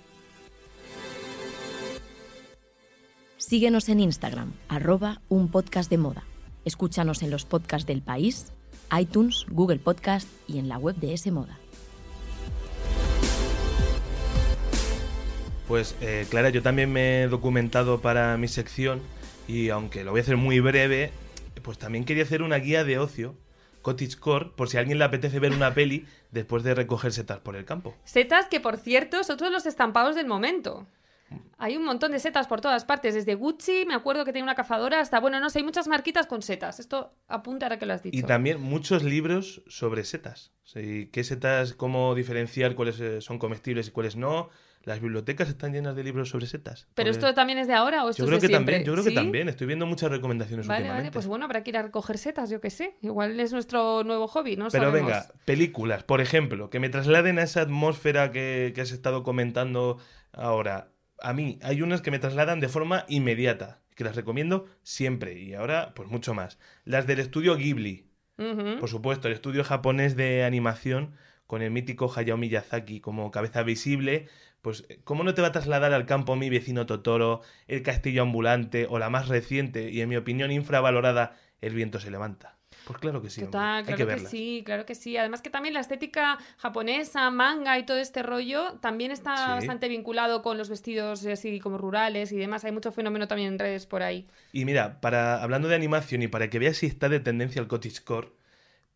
Síguenos 3.37 3.87
en 3.87 4.01
Instagram, 4.01 4.51
arroba 4.67 5.21
un 5.29 5.49
podcast 5.49 5.89
de 5.89 5.97
moda. 5.97 6.25
Escúchanos 6.65 7.23
en 7.23 7.31
los 7.31 7.45
podcasts 7.45 7.87
del 7.87 8.01
país, 8.01 8.51
iTunes, 8.99 9.45
Google 9.47 9.79
Podcast 9.79 10.27
y 10.45 10.59
en 10.59 10.67
la 10.67 10.77
web 10.77 10.97
de 10.97 11.13
S 11.13 11.31
Moda. 11.31 11.57
Pues 15.69 15.95
eh, 16.01 16.27
Clara, 16.29 16.49
yo 16.49 16.61
también 16.61 16.91
me 16.91 17.23
he 17.23 17.27
documentado 17.29 18.01
para 18.01 18.35
mi 18.35 18.49
sección 18.49 18.99
y 19.47 19.69
aunque 19.69 20.03
lo 20.03 20.11
voy 20.11 20.19
a 20.19 20.23
hacer 20.23 20.35
muy 20.35 20.59
breve, 20.59 21.11
pues 21.63 21.77
también 21.77 22.03
quería 22.03 22.23
hacer 22.23 22.41
una 22.41 22.57
guía 22.57 22.83
de 22.83 22.99
ocio, 22.99 23.35
cottagecore, 23.81 24.51
por 24.55 24.69
si 24.69 24.77
a 24.77 24.81
alguien 24.81 24.99
le 24.99 25.05
apetece 25.05 25.39
ver 25.39 25.51
una 25.53 25.73
peli 25.73 26.05
después 26.31 26.63
de 26.63 26.75
recoger 26.75 27.11
setas 27.11 27.39
por 27.39 27.55
el 27.55 27.65
campo. 27.65 27.95
Setas 28.03 28.47
que, 28.47 28.59
por 28.59 28.77
cierto, 28.77 29.23
son 29.23 29.37
todos 29.37 29.51
los 29.51 29.65
estampados 29.65 30.15
del 30.15 30.27
momento. 30.27 30.87
Hay 31.57 31.75
un 31.75 31.83
montón 31.83 32.11
de 32.11 32.19
setas 32.19 32.47
por 32.47 32.61
todas 32.61 32.85
partes, 32.85 33.13
desde 33.13 33.35
Gucci, 33.35 33.85
me 33.85 33.93
acuerdo 33.93 34.25
que 34.25 34.31
tenía 34.31 34.43
una 34.43 34.55
cazadora, 34.55 34.99
hasta, 34.99 35.19
bueno, 35.19 35.39
no 35.39 35.49
sé, 35.49 35.59
hay 35.59 35.65
muchas 35.65 35.87
marquitas 35.87 36.25
con 36.25 36.41
setas. 36.41 36.79
Esto 36.79 37.13
apunta 37.27 37.65
ahora 37.65 37.77
que 37.77 37.85
lo 37.85 37.93
has 37.93 38.01
dicho. 38.01 38.17
Y 38.17 38.23
también 38.23 38.61
muchos 38.61 39.03
libros 39.03 39.61
sobre 39.67 40.05
setas. 40.05 40.53
Sí, 40.63 41.09
¿Qué 41.11 41.23
setas, 41.23 41.73
cómo 41.73 42.15
diferenciar 42.15 42.75
cuáles 42.75 42.99
eh, 42.99 43.21
son 43.21 43.39
comestibles 43.39 43.89
y 43.89 43.91
cuáles 43.91 44.15
no? 44.15 44.49
Las 44.83 45.01
bibliotecas 45.01 45.49
están 45.49 45.73
llenas 45.73 45.95
de 45.95 46.03
libros 46.03 46.29
sobre 46.29 46.45
setas. 46.47 46.87
¿Pero 46.95 47.09
esto 47.11 47.33
también 47.33 47.59
es 47.59 47.67
de 47.67 47.73
ahora 47.73 48.05
o 48.05 48.09
esto 48.09 48.23
yo 48.23 48.25
es 48.25 48.29
creo 48.29 48.39
de 48.39 48.41
que 48.41 48.47
siempre? 48.53 48.73
también, 48.75 48.85
yo 48.87 48.93
creo 48.93 49.03
que 49.05 49.11
también. 49.11 49.49
Estoy 49.49 49.67
viendo 49.67 49.85
muchas 49.85 50.09
recomendaciones 50.09 50.67
Vale, 50.67 50.79
últimamente. 50.83 51.09
vale, 51.09 51.13
pues 51.13 51.27
bueno, 51.27 51.45
habrá 51.45 51.63
que 51.63 51.71
ir 51.71 51.77
a 51.77 51.81
recoger 51.83 52.17
setas, 52.17 52.49
yo 52.49 52.61
qué 52.61 52.69
sé. 52.69 52.95
Igual 53.01 53.37
es 53.39 53.51
nuestro 53.51 54.03
nuevo 54.05 54.27
hobby, 54.27 54.55
¿no? 54.55 54.69
Pero 54.69 54.85
Sabemos. 54.85 55.11
venga, 55.11 55.27
películas, 55.45 56.03
por 56.03 56.21
ejemplo, 56.21 56.69
que 56.69 56.79
me 56.79 56.89
trasladen 56.89 57.39
a 57.39 57.43
esa 57.43 57.61
atmósfera 57.61 58.31
que, 58.31 58.71
que 58.73 58.81
has 58.81 58.91
estado 58.91 59.23
comentando 59.23 59.99
ahora. 60.31 60.87
A 61.21 61.33
mí 61.33 61.59
hay 61.61 61.81
unas 61.81 62.01
que 62.01 62.11
me 62.11 62.19
trasladan 62.19 62.61
de 62.61 62.69
forma 62.69 63.03
inmediata, 63.09 63.81
que 63.95 64.05
las 64.05 64.15
recomiendo 64.15 64.65
siempre 64.83 65.37
y 65.39 65.53
ahora 65.55 65.91
pues 65.93 66.07
mucho 66.09 66.33
más. 66.33 66.57
Las 66.85 67.05
del 67.05 67.19
estudio 67.19 67.57
Ghibli, 67.57 68.07
por 68.79 68.87
supuesto, 68.89 69.27
el 69.27 69.33
estudio 69.33 69.65
japonés 69.65 70.15
de 70.15 70.45
animación 70.45 71.11
con 71.49 71.63
el 71.63 71.71
mítico 71.71 72.13
Hayao 72.15 72.37
Miyazaki 72.37 72.99
como 72.99 73.31
cabeza 73.31 73.63
visible, 73.63 74.27
pues 74.61 74.85
¿cómo 75.03 75.23
no 75.23 75.33
te 75.33 75.41
va 75.41 75.47
a 75.47 75.51
trasladar 75.51 75.93
al 75.93 76.05
campo 76.05 76.35
mi 76.35 76.47
vecino 76.47 76.85
Totoro, 76.85 77.41
el 77.67 77.81
castillo 77.81 78.21
ambulante 78.21 78.85
o 78.87 78.99
la 78.99 79.09
más 79.09 79.29
reciente 79.29 79.89
y 79.89 80.01
en 80.01 80.09
mi 80.09 80.15
opinión 80.15 80.51
infravalorada 80.51 81.35
El 81.59 81.73
viento 81.73 81.99
se 81.99 82.11
levanta? 82.11 82.55
Pues 82.85 82.99
claro 82.99 83.19
que 83.23 83.31
sí. 83.31 83.41
Total, 83.41 83.77
Hay 83.79 83.83
claro 83.95 84.07
que 84.07 84.13
que, 84.15 84.27
sí, 84.27 84.61
claro 84.63 84.85
que 84.85 84.93
sí. 84.93 85.17
Además 85.17 85.41
que 85.41 85.49
también 85.49 85.73
la 85.73 85.79
estética 85.79 86.37
japonesa, 86.57 87.31
manga 87.31 87.79
y 87.79 87.83
todo 87.83 87.97
este 87.97 88.21
rollo 88.21 88.73
también 88.79 89.09
está 89.09 89.35
Sí. 89.35 89.51
bastante 89.53 89.87
vinculado 89.87 90.43
con 90.43 90.55
los 90.59 90.69
vestidos 90.69 91.25
así 91.25 91.59
como 91.59 91.79
rurales 91.79 92.31
y 92.31 92.37
demás. 92.37 92.63
Hay 92.63 92.71
mucho 92.71 92.91
fenómeno 92.91 93.27
también 93.27 93.53
en 93.53 93.59
redes 93.59 93.87
por 93.87 94.03
ahí. 94.03 94.25
Y 94.53 94.65
mira, 94.65 95.01
para, 95.01 95.41
hablando 95.41 95.67
de 95.67 95.73
animación 95.75 96.21
y 96.21 96.27
para 96.27 96.51
que 96.51 96.59
veas 96.59 96.77
si 96.77 96.85
está 96.85 97.09
de 97.09 97.19
tendencia 97.19 97.59
el 97.59 97.67
cottagecore, 97.67 98.29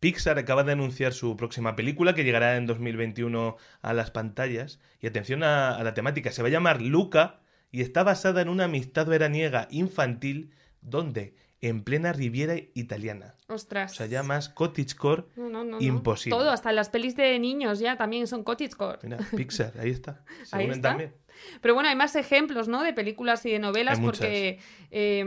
Pixar 0.00 0.38
acaba 0.38 0.64
de 0.64 0.72
anunciar 0.72 1.12
su 1.12 1.36
próxima 1.36 1.76
película 1.76 2.14
que 2.14 2.24
llegará 2.24 2.56
en 2.56 2.66
2021 2.66 3.56
a 3.82 3.92
las 3.94 4.10
pantallas. 4.10 4.80
Y 5.00 5.06
atención 5.06 5.42
a, 5.42 5.76
a 5.76 5.82
la 5.82 5.94
temática, 5.94 6.30
se 6.32 6.42
va 6.42 6.48
a 6.48 6.52
llamar 6.52 6.82
Luca 6.82 7.40
y 7.70 7.80
está 7.80 8.02
basada 8.02 8.42
en 8.42 8.48
una 8.48 8.64
amistad 8.64 9.06
veraniega 9.06 9.66
infantil 9.70 10.52
donde 10.80 11.34
en 11.68 11.82
plena 11.84 12.12
Riviera 12.12 12.54
italiana. 12.74 13.34
Ostras. 13.48 13.92
O 13.92 13.94
sea, 13.96 14.06
ya 14.06 14.22
más 14.22 14.48
cottagecore 14.48 15.24
No, 15.36 15.48
no, 15.48 15.64
no, 15.64 15.78
no. 15.78 15.80
imposible. 15.80 16.36
Todo, 16.38 16.50
hasta 16.50 16.72
las 16.72 16.88
pelis 16.88 17.16
de 17.16 17.38
niños 17.38 17.78
ya 17.78 17.96
también 17.96 18.26
son 18.26 18.42
cottagecore. 18.44 18.98
Mira, 19.02 19.18
Pixar, 19.36 19.72
ahí 19.78 19.90
está. 19.90 20.22
Se 20.44 20.56
Ahí 20.56 20.64
unen 20.64 20.76
está. 20.76 20.88
también. 20.90 21.14
Pero 21.60 21.74
bueno, 21.74 21.88
hay 21.88 21.96
más 21.96 22.14
ejemplos, 22.14 22.68
¿no? 22.68 22.84
De 22.84 22.92
películas 22.92 23.44
y 23.44 23.50
de 23.50 23.58
novelas, 23.58 23.98
porque 23.98 24.60
eh, 24.92 25.20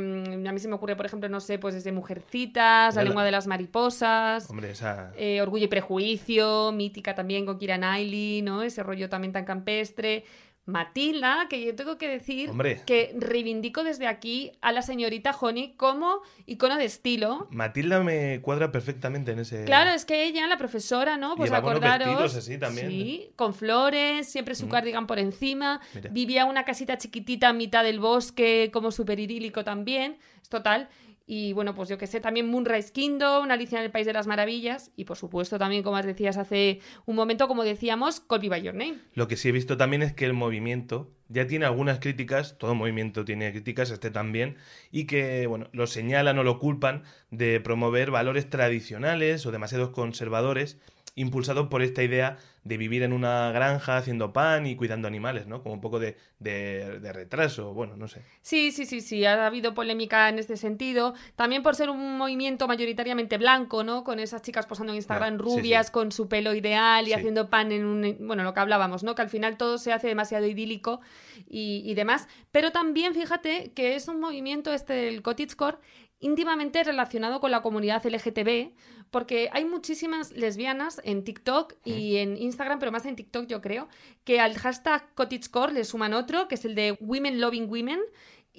a 0.48 0.52
mí 0.54 0.60
se 0.60 0.70
me 0.70 0.76
ocurre, 0.76 0.96
por 0.96 1.06
ejemplo, 1.06 1.28
no 1.28 1.42
sé, 1.42 1.60
pues 1.60 1.76
desde 1.76 1.92
Mujercitas, 1.92 2.96
La 2.96 3.04
lengua 3.04 3.26
de 3.26 3.32
las 3.32 3.46
mariposas, 3.46 4.50
Hombre, 4.50 4.72
esa... 4.72 5.12
eh, 5.18 5.42
Orgullo 5.42 5.66
y 5.66 5.68
Prejuicio, 5.68 6.72
mítica 6.72 7.14
también 7.14 7.46
con 7.46 7.58
Kira 7.60 7.78
Knightley, 7.78 8.42
¿no? 8.42 8.64
Ese 8.64 8.84
rollo 8.84 9.10
también 9.10 9.34
tan 9.34 9.44
campestre. 9.44 10.24
Matilda, 10.68 11.48
que 11.50 11.64
yo 11.66 11.74
tengo 11.76 11.98
que 11.98 12.10
decir 12.10 12.50
Hombre. 12.50 12.82
que 12.86 13.16
reivindico 13.18 13.84
desde 13.86 14.06
aquí 14.06 14.52
a 14.62 14.72
la 14.74 14.82
señorita 14.82 15.32
Honey 15.32 15.74
como 15.78 16.22
icono 16.46 16.76
de 16.76 16.84
estilo. 16.86 17.48
Matilda 17.52 18.02
me 18.04 18.42
cuadra 18.42 18.70
perfectamente 18.72 19.32
en 19.32 19.40
ese... 19.40 19.64
Claro, 19.64 19.92
es 19.92 20.04
que 20.04 20.26
ella, 20.26 20.46
la 20.46 20.58
profesora, 20.58 21.16
¿no? 21.18 21.36
Pues 21.38 21.54
acordaros. 21.54 22.08
vestidos 22.10 22.36
así 22.36 22.58
también. 22.58 22.90
Sí, 22.90 23.30
con 23.38 23.54
flores, 23.54 24.28
siempre 24.30 24.54
su 24.56 24.68
Mm. 24.68 24.70
cardigan 24.70 25.08
por 25.08 25.20
encima. 25.20 25.80
Mira. 25.96 26.10
Vivía 26.12 26.44
una 26.46 26.66
casita 26.66 26.98
chiquitita 26.98 27.50
en 27.50 27.58
mitad 27.58 27.84
del 27.86 28.02
bosque, 28.02 28.70
como 28.74 28.92
súper 28.92 29.20
idílico 29.22 29.64
también. 29.64 30.18
Es 30.42 30.50
total. 30.50 30.90
Y 31.30 31.52
bueno, 31.52 31.76
pues 31.76 31.90
yo 31.90 31.98
que 31.98 32.08
sé, 32.08 32.22
también 32.22 32.50
Moonrise 32.50 32.94
Kingdom, 32.94 33.52
Alicia 33.52 33.80
en 33.80 33.84
el 33.86 33.92
País 33.92 34.08
de 34.08 34.14
las 34.14 34.28
Maravillas. 34.28 34.92
Y 34.96 35.04
por 35.04 35.18
supuesto, 35.18 35.60
también, 35.60 35.84
como 35.84 36.02
decías 36.02 36.38
hace 36.38 36.80
un 37.06 37.18
momento, 37.18 37.50
como 37.50 37.66
decíamos, 37.66 38.22
Call 38.22 38.40
Me 38.40 38.50
By 38.50 38.62
Your 38.62 38.74
Name. 38.74 39.00
Lo 39.14 39.28
que 39.28 39.36
sí 39.36 39.50
he 39.50 39.52
visto 39.52 39.76
también 39.76 40.02
es 40.04 40.14
que 40.14 40.24
el 40.24 40.32
movimiento 40.32 41.12
ya 41.28 41.46
tiene 41.46 41.66
algunas 41.66 42.00
críticas, 42.00 42.58
todo 42.58 42.76
movimiento 42.76 43.26
tiene 43.26 43.52
críticas, 43.52 43.92
este 43.92 44.10
también, 44.10 44.56
y 44.90 45.06
que, 45.06 45.46
bueno, 45.48 45.68
lo 45.74 45.86
señalan 45.86 46.40
o 46.40 46.44
lo 46.44 46.60
culpan 46.60 47.04
de 47.30 47.60
promover 47.60 48.10
valores 48.10 48.50
tradicionales 48.50 49.46
o 49.46 49.52
demasiados 49.52 49.90
conservadores, 49.90 50.80
impulsados 51.18 51.68
por 51.68 51.82
esta 51.82 52.04
idea 52.04 52.38
de 52.64 52.78
vivir 52.78 53.02
en 53.02 53.12
una 53.12 53.52
granja 53.52 53.98
haciendo 53.98 54.32
pan 54.34 54.68
y 54.68 54.76
cuidando 54.76 55.08
animales, 55.08 55.48
¿no? 55.48 55.64
Como 55.64 55.74
un 55.74 55.82
poco 55.82 56.00
de, 56.00 56.16
de- 56.40 57.00
de 57.00 57.12
retraso, 57.14 57.74
bueno, 57.74 57.98
no 57.98 58.08
sé. 58.08 58.22
Sí, 58.42 58.72
sí, 58.72 58.86
sí, 58.86 59.02
sí, 59.02 59.26
ha 59.26 59.48
habido 59.48 59.74
polémica 59.74 60.30
en 60.30 60.38
este 60.38 60.58
sentido. 60.58 61.16
También 61.36 61.64
por 61.64 61.76
ser 61.76 61.90
un 61.90 62.18
movimiento 62.18 62.68
mayoritariamente 62.68 63.38
blanco, 63.38 63.84
¿no? 63.84 64.04
Con 64.04 64.20
esas 64.20 64.42
chicas 64.44 64.68
posando 64.68 64.94
en 64.94 64.98
Instagram 64.98 65.38
sí, 65.38 65.44
rubias, 65.44 65.88
sí. 65.88 65.92
con 65.92 66.12
su 66.12 66.28
pelo 66.30 66.54
ideal 66.54 67.04
y 67.06 67.08
Sí. 67.08 67.14
haciendo 67.14 67.50
pan 67.50 67.72
en 67.72 67.86
un... 67.86 68.18
Bueno, 68.28 68.44
lo 68.44 68.54
que 68.54 68.60
hablábamos, 68.60 69.04
¿no? 69.04 69.16
Que 69.16 69.24
al 69.24 69.30
final 69.30 69.58
todo 69.58 69.80
se 69.80 69.92
hace 69.94 70.08
demasiado 70.08 70.46
idílico 70.46 71.02
y, 71.50 71.82
y 71.84 71.96
demás. 71.96 72.28
Pero 72.52 72.72
también 72.72 73.16
fíjate 73.16 73.72
que 73.74 73.96
es 73.96 74.08
un 74.08 74.20
movimiento 74.20 74.72
este 74.72 74.94
del 74.94 75.24
cottagecore 75.24 75.78
íntimamente 76.20 76.84
relacionado 76.84 77.40
con 77.40 77.52
la 77.52 77.62
comunidad 77.62 78.04
LGTB, 78.04 78.72
porque 79.12 79.50
hay 79.52 79.66
muchísimas 79.66 80.32
lesbianas 80.32 81.02
en 81.04 81.24
TikTok 81.24 81.76
y 81.84 82.18
en 82.18 82.38
Instagram, 82.38 82.80
pero 82.80 82.92
más 82.92 83.06
en 83.06 83.16
TikTok 83.16 83.48
yo 83.48 83.62
creo, 83.62 83.88
que 84.24 84.40
al 84.40 84.58
hashtag 84.58 85.14
cottagecore 85.16 85.74
le 85.74 85.84
suman 85.84 86.14
otro, 86.14 86.48
que 86.48 86.56
es 86.56 86.66
el 86.66 86.76
de 86.76 86.98
Women 87.00 87.40
Loving 87.40 87.70
Women, 87.70 88.00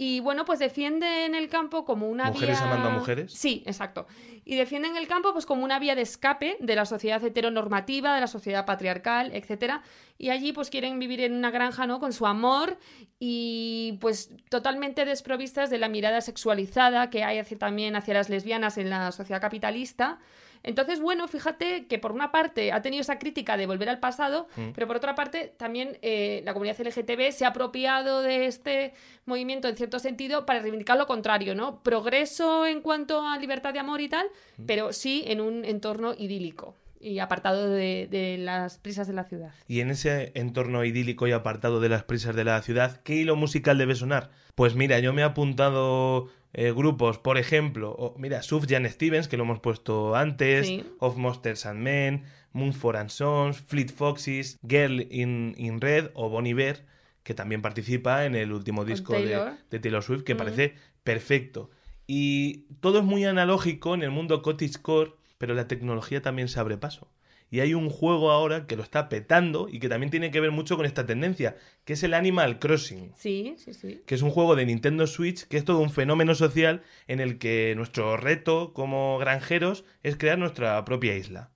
y 0.00 0.20
bueno, 0.20 0.44
pues 0.44 0.61
defienden 0.61 1.34
el 1.34 1.48
campo 1.48 1.84
como 1.84 2.08
una 2.08 2.26
¿Mujeres 2.26 2.61
vía... 2.61 2.68
amando 2.68 2.88
a 2.88 2.92
mujeres? 2.92 3.32
Sí, 3.32 3.64
exacto. 3.66 4.06
Y 4.44 4.54
defienden 4.54 4.96
el 4.96 5.08
campo 5.08 5.32
pues 5.32 5.44
como 5.44 5.64
una 5.64 5.80
vía 5.80 5.96
de 5.96 6.02
escape 6.02 6.56
de 6.61 6.76
la 6.76 6.87
sociedad 6.87 7.22
heteronormativa, 7.24 8.14
de 8.14 8.20
la 8.20 8.28
sociedad 8.28 8.64
patriarcal, 8.64 9.32
etcétera. 9.34 9.82
Y 10.16 10.30
allí 10.30 10.52
pues 10.52 10.70
quieren 10.70 11.00
vivir 11.00 11.20
en 11.22 11.34
una 11.34 11.50
granja, 11.50 11.88
¿no? 11.88 11.98
Con 11.98 12.12
su 12.12 12.26
amor 12.26 12.78
y 13.18 13.98
pues 14.00 14.30
totalmente 14.48 15.04
desprovistas 15.04 15.68
de 15.68 15.78
la 15.78 15.88
mirada 15.88 16.20
sexualizada 16.20 17.11
que 17.11 17.24
hay 17.24 17.38
hacia, 17.38 17.58
también 17.58 17.96
hacia 17.96 18.14
las 18.14 18.28
lesbianas 18.28 18.78
en 18.78 18.90
la 18.90 19.11
sociedad 19.11 19.40
capitalista. 19.40 20.20
Entonces, 20.62 21.01
bueno, 21.01 21.29
fíjate 21.29 21.87
que 21.87 21.99
por 21.99 22.12
una 22.12 22.31
parte 22.33 22.73
ha 22.73 22.83
tenido 22.83 23.01
esa 23.01 23.18
crítica 23.18 23.57
de 23.57 23.66
volver 23.66 23.88
al 23.88 24.01
pasado, 24.01 24.49
Mm. 24.57 24.71
pero 24.75 24.87
por 24.87 24.97
otra 24.97 25.14
parte 25.14 25.53
también 25.57 25.99
eh, 26.03 26.42
la 26.44 26.53
comunidad 26.53 26.81
LGTB 26.81 27.33
se 27.33 27.44
ha 27.44 27.49
apropiado 27.49 28.23
de 28.23 28.47
este 28.47 28.94
movimiento 29.27 29.68
en 29.68 29.77
cierto 29.77 29.99
sentido 29.99 30.47
para 30.47 30.61
reivindicar 30.61 30.97
lo 30.99 31.07
contrario, 31.07 31.55
¿no? 31.55 31.83
Progreso 31.83 32.66
en 32.66 32.81
cuanto 32.81 33.27
a 33.27 33.38
libertad 33.38 33.73
de 33.73 33.79
amor 33.79 34.01
y 34.01 34.09
tal, 34.09 34.27
Mm. 34.57 34.66
pero 34.66 34.92
sí 34.92 35.25
en 35.27 35.40
un 35.40 35.64
entorno 35.64 36.14
idílico 36.16 36.75
y 37.01 37.21
apartado 37.21 37.68
de, 37.71 38.09
de 38.11 38.38
las 38.38 38.79
prisas 38.79 39.07
de 39.07 39.12
la 39.12 39.23
ciudad. 39.25 39.53
Y 39.68 39.81
en 39.81 39.90
ese 39.90 40.33
entorno 40.35 40.85
idílico 40.85 41.29
y 41.29 41.33
apartado 41.33 41.79
de 41.81 41.88
las 41.88 42.03
prisas 42.03 42.35
de 42.35 42.42
la 42.44 42.61
ciudad, 42.62 43.01
¿qué 43.05 43.14
hilo 43.14 43.37
musical 43.37 43.79
debe 43.79 43.94
sonar? 43.94 44.31
Pues 44.59 44.75
mira, 44.75 44.99
yo 44.99 45.12
me 45.12 45.23
he 45.23 45.25
apuntado 45.25 46.29
eh, 46.53 46.73
grupos, 46.73 47.16
por 47.18 47.38
ejemplo, 47.38 47.92
o- 47.92 48.14
mira, 48.18 48.42
Sufjan 48.42 48.88
Stevens, 48.90 49.29
que 49.29 49.37
lo 49.37 49.44
hemos 49.44 49.61
puesto 49.61 50.16
antes, 50.16 50.66
Sí. 50.66 50.85
Of 50.99 51.16
Monsters 51.16 51.64
and 51.64 51.81
Men, 51.81 52.25
Moonford 52.53 52.97
and 52.97 53.11
Sons, 53.11 53.61
Fleet 53.61 53.90
Foxes, 53.92 54.59
Girl 54.66 55.01
in, 55.12 55.55
in 55.57 55.81
Red 55.81 56.11
o 56.14 56.29
Bon 56.29 56.44
Iver, 56.47 56.85
que 57.23 57.35
también 57.35 57.62
participa 57.62 58.25
en 58.25 58.35
el 58.35 58.53
último 58.53 58.85
disco 58.85 59.12
de 59.12 59.21
Taylor. 59.29 59.53
de 59.71 59.79
Taylor 59.79 60.03
Swift, 60.03 60.25
que 60.25 60.35
Mm. 60.35 60.38
parece 60.38 60.75
perfecto. 61.05 61.71
Y 62.09 62.64
todo 62.81 62.99
es 62.99 63.05
muy 63.05 63.25
analógico 63.27 63.94
en 63.94 64.03
el 64.03 64.11
mundo 64.11 64.42
cottagecore, 64.42 65.12
pero 65.38 65.55
la 65.55 65.68
tecnología 65.68 66.21
también 66.21 66.49
se 66.49 66.59
abre 66.59 66.77
paso. 66.79 67.09
Y 67.50 67.61
hay 67.61 67.74
un 67.74 67.88
juego 67.88 68.30
ahora 68.30 68.66
que 68.66 68.76
lo 68.76 68.82
está 68.82 69.08
petando 69.08 69.68
y 69.70 69.78
que 69.78 69.88
también 69.88 70.11
tiene 70.11 70.30
que 70.30 70.40
ver 70.40 70.50
mucho 70.50 70.76
con 70.76 70.84
esta 70.84 71.06
tendencia, 71.06 71.56
que 71.84 71.94
es 71.94 72.02
el 72.02 72.12
Animal 72.14 72.58
Crossing, 72.58 73.12
Sí, 73.16 73.54
sí, 73.56 73.72
sí. 73.72 74.02
que 74.06 74.14
es 74.14 74.22
un 74.22 74.30
juego 74.30 74.54
de 74.54 74.66
Nintendo 74.66 75.06
Switch 75.06 75.46
que 75.48 75.56
es 75.56 75.64
todo 75.64 75.78
un 75.78 75.90
fenómeno 75.90 76.34
social 76.34 76.82
en 77.06 77.20
el 77.20 77.38
que 77.38 77.72
nuestro 77.76 78.16
reto 78.16 78.72
como 78.74 79.18
granjeros 79.18 79.84
es 80.02 80.16
crear 80.16 80.38
nuestra 80.38 80.84
propia 80.84 81.16
isla. 81.16 81.50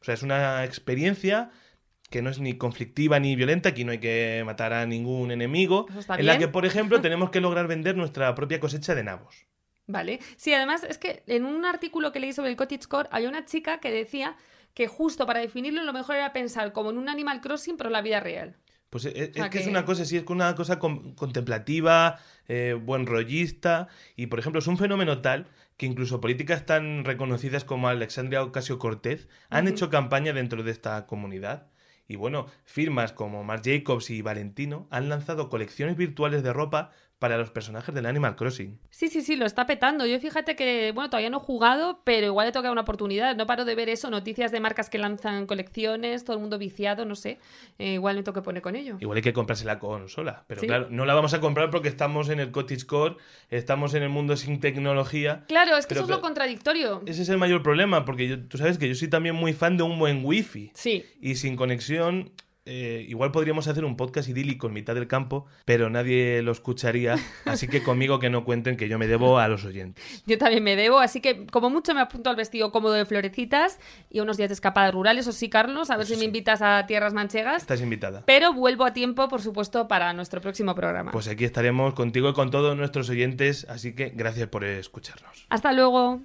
O 0.00 0.04
sea, 0.04 0.14
es 0.14 0.22
una 0.22 0.64
experiencia 0.64 1.50
que 2.10 2.22
no 2.22 2.30
es 2.30 2.38
ni 2.38 2.54
conflictiva 2.54 3.18
ni 3.18 3.34
violenta, 3.34 3.70
aquí 3.70 3.84
no 3.84 3.92
hay 3.92 3.98
que 3.98 4.42
matar 4.46 4.72
a 4.72 4.86
ningún 4.86 5.30
enemigo, 5.30 5.86
en 6.16 6.26
la 6.26 6.38
que, 6.38 6.48
por 6.48 6.64
ejemplo, 6.64 7.00
tenemos 7.02 7.30
que 7.30 7.40
lograr 7.40 7.66
vender 7.66 7.96
nuestra 7.96 8.34
propia 8.34 8.60
cosecha 8.60 8.94
de 8.94 9.02
nabos. 9.04 9.46
Vale. 9.86 10.20
Sí, 10.36 10.52
además 10.54 10.84
es 10.84 10.98
que 10.98 11.22
en 11.26 11.44
un 11.44 11.64
artículo 11.64 12.10
que 12.12 12.20
leí 12.20 12.32
sobre 12.32 12.50
el 12.50 12.56
cottagecore 12.56 13.08
había 13.12 13.28
una 13.28 13.44
chica 13.44 13.78
que 13.80 13.90
decía 13.90 14.36
que 14.72 14.88
justo 14.88 15.26
para 15.26 15.40
definirlo 15.40 15.84
lo 15.84 15.92
mejor 15.92 16.16
era 16.16 16.32
pensar 16.32 16.72
como 16.72 16.90
en 16.90 16.98
un 16.98 17.08
Animal 17.08 17.40
Crossing 17.40 17.76
pero 17.76 17.88
en 17.88 17.92
la 17.92 18.02
vida 18.02 18.20
real. 18.20 18.56
Pues 18.90 19.04
es, 19.06 19.14
es 19.14 19.32
sea 19.34 19.50
que 19.50 19.58
es 19.58 19.66
una 19.66 19.84
cosa, 19.84 20.04
sí, 20.04 20.16
es 20.16 20.24
una 20.28 20.54
cosa 20.54 20.78
con- 20.78 21.14
contemplativa, 21.14 22.18
eh, 22.46 22.78
buen 22.80 23.06
rollista, 23.06 23.88
y 24.16 24.26
por 24.26 24.38
ejemplo 24.38 24.60
es 24.60 24.66
un 24.68 24.78
fenómeno 24.78 25.20
tal 25.20 25.48
que 25.76 25.86
incluso 25.86 26.20
políticas 26.20 26.64
tan 26.64 27.04
reconocidas 27.04 27.64
como 27.64 27.88
Alexandria 27.88 28.42
Ocasio 28.42 28.78
Cortez 28.78 29.28
han 29.50 29.66
hecho 29.66 29.90
campaña 29.90 30.32
dentro 30.32 30.62
de 30.62 30.70
esta 30.70 31.06
comunidad. 31.06 31.66
Y 32.06 32.16
bueno, 32.16 32.46
firmas 32.64 33.12
como 33.12 33.42
Marc 33.44 33.64
Jacobs 33.64 34.10
y 34.10 34.22
Valentino 34.22 34.86
han 34.90 35.08
lanzado 35.08 35.48
colecciones 35.48 35.96
virtuales 35.96 36.42
de 36.42 36.52
ropa 36.52 36.92
para 37.24 37.38
los 37.38 37.50
personajes 37.50 37.94
del 37.94 38.04
Animal 38.04 38.36
Crossing. 38.36 38.78
Sí, 38.90 39.08
sí, 39.08 39.22
sí, 39.22 39.34
lo 39.34 39.46
está 39.46 39.64
petando. 39.64 40.04
Yo 40.04 40.20
fíjate 40.20 40.56
que, 40.56 40.92
bueno, 40.92 41.08
todavía 41.08 41.30
no 41.30 41.38
he 41.38 41.40
jugado, 41.40 42.02
pero 42.04 42.26
igual 42.26 42.48
le 42.48 42.52
toca 42.52 42.70
una 42.70 42.82
oportunidad. 42.82 43.34
No 43.34 43.46
paro 43.46 43.64
de 43.64 43.74
ver 43.74 43.88
eso, 43.88 44.10
noticias 44.10 44.52
de 44.52 44.60
marcas 44.60 44.90
que 44.90 44.98
lanzan 44.98 45.46
colecciones, 45.46 46.22
todo 46.26 46.36
el 46.36 46.40
mundo 46.42 46.58
viciado, 46.58 47.06
no 47.06 47.14
sé. 47.14 47.38
Eh, 47.78 47.94
igual 47.94 48.16
me 48.16 48.22
toca 48.24 48.42
poner 48.42 48.60
con 48.60 48.76
ello. 48.76 48.98
Igual 49.00 49.16
hay 49.16 49.22
que 49.22 49.32
comprarse 49.32 49.64
la 49.64 49.78
consola, 49.78 50.44
pero 50.46 50.60
Sí. 50.60 50.66
claro, 50.66 50.88
no 50.90 51.06
la 51.06 51.14
vamos 51.14 51.32
a 51.32 51.40
comprar 51.40 51.70
porque 51.70 51.88
estamos 51.88 52.28
en 52.28 52.40
el 52.40 52.50
cottagecore, 52.50 53.16
estamos 53.48 53.94
en 53.94 54.02
el 54.02 54.10
mundo 54.10 54.36
sin 54.36 54.60
tecnología. 54.60 55.44
Claro, 55.48 55.78
es 55.78 55.86
que 55.86 55.94
eso 55.94 56.02
es 56.02 56.10
lo 56.10 56.20
contradictorio. 56.20 57.00
Ese 57.06 57.22
es 57.22 57.30
el 57.30 57.38
mayor 57.38 57.62
problema, 57.62 58.04
porque 58.04 58.28
yo- 58.28 58.46
tú 58.46 58.58
sabes 58.58 58.76
que 58.76 58.86
yo 58.86 58.94
soy 58.94 59.08
también 59.08 59.34
muy 59.34 59.54
fan 59.54 59.78
de 59.78 59.82
un 59.82 59.98
buen 59.98 60.20
wifi. 60.26 60.72
Sí, 60.74 61.06
Y 61.22 61.36
sin 61.36 61.56
conexión, 61.56 62.32
eh, 62.66 63.04
igual 63.10 63.30
podríamos 63.30 63.68
hacer 63.68 63.84
un 63.84 63.94
podcast 63.94 64.26
idílico 64.26 64.68
en 64.68 64.72
mitad 64.72 64.94
del 64.94 65.06
campo, 65.06 65.44
pero 65.66 65.90
nadie 65.90 66.40
lo 66.40 66.52
escucharía, 66.52 67.16
así 67.44 67.68
que 67.68 67.82
conmigo 67.82 68.18
que 68.18 68.30
no 68.30 68.44
cuenten 68.44 68.78
que 68.78 68.88
yo 68.88 68.98
me 68.98 69.06
debo 69.06 69.38
a 69.38 69.48
los 69.48 69.66
oyentes. 69.66 70.22
Yo 70.26 70.38
también 70.38 70.64
me 70.64 70.74
debo, 70.74 70.98
así 70.98 71.20
que 71.20 71.46
como 71.46 71.68
mucho 71.68 71.94
me 71.94 72.00
apunto 72.00 72.30
al 72.30 72.36
vestido 72.36 72.72
cómodo 72.72 72.94
de 72.94 73.04
florecitas 73.04 73.78
y 74.08 74.20
unos 74.20 74.38
días 74.38 74.48
de 74.48 74.54
escapada 74.54 74.90
rural, 74.90 75.18
eso 75.18 75.32
sí, 75.32 75.50
Carlos, 75.50 75.90
a 75.90 75.98
ver 75.98 76.06
si 76.06 76.16
me 76.16 76.24
invitas 76.24 76.62
a 76.62 76.86
Tierras 76.86 77.12
Manchegas. 77.12 77.60
Estás 77.60 77.82
invitada. 77.82 78.22
Pero 78.24 78.54
vuelvo 78.54 78.86
a 78.86 78.94
tiempo, 78.94 79.28
por 79.28 79.42
supuesto, 79.42 79.86
para 79.86 80.14
nuestro 80.14 80.40
próximo 80.40 80.74
programa. 80.74 81.10
Pues 81.12 81.28
aquí 81.28 81.44
estaremos 81.44 81.92
contigo 81.92 82.30
y 82.30 82.32
con 82.32 82.50
todos 82.50 82.74
nuestros 82.78 83.10
oyentes, 83.10 83.66
así 83.68 83.94
que 83.94 84.08
gracias 84.08 84.48
por 84.48 84.64
escucharnos. 84.64 85.46
Hasta 85.50 85.74
luego. 85.74 86.22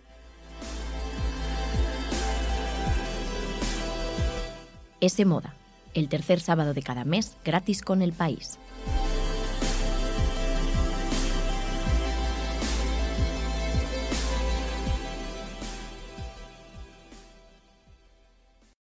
Ese 5.01 5.25
moda 5.25 5.58
el 5.93 6.09
tercer 6.09 6.39
sábado 6.39 6.73
de 6.73 6.81
cada 6.81 7.05
mes 7.05 7.35
gratis 7.43 7.81
con 7.81 8.01
el 8.01 8.13
país. 8.13 8.59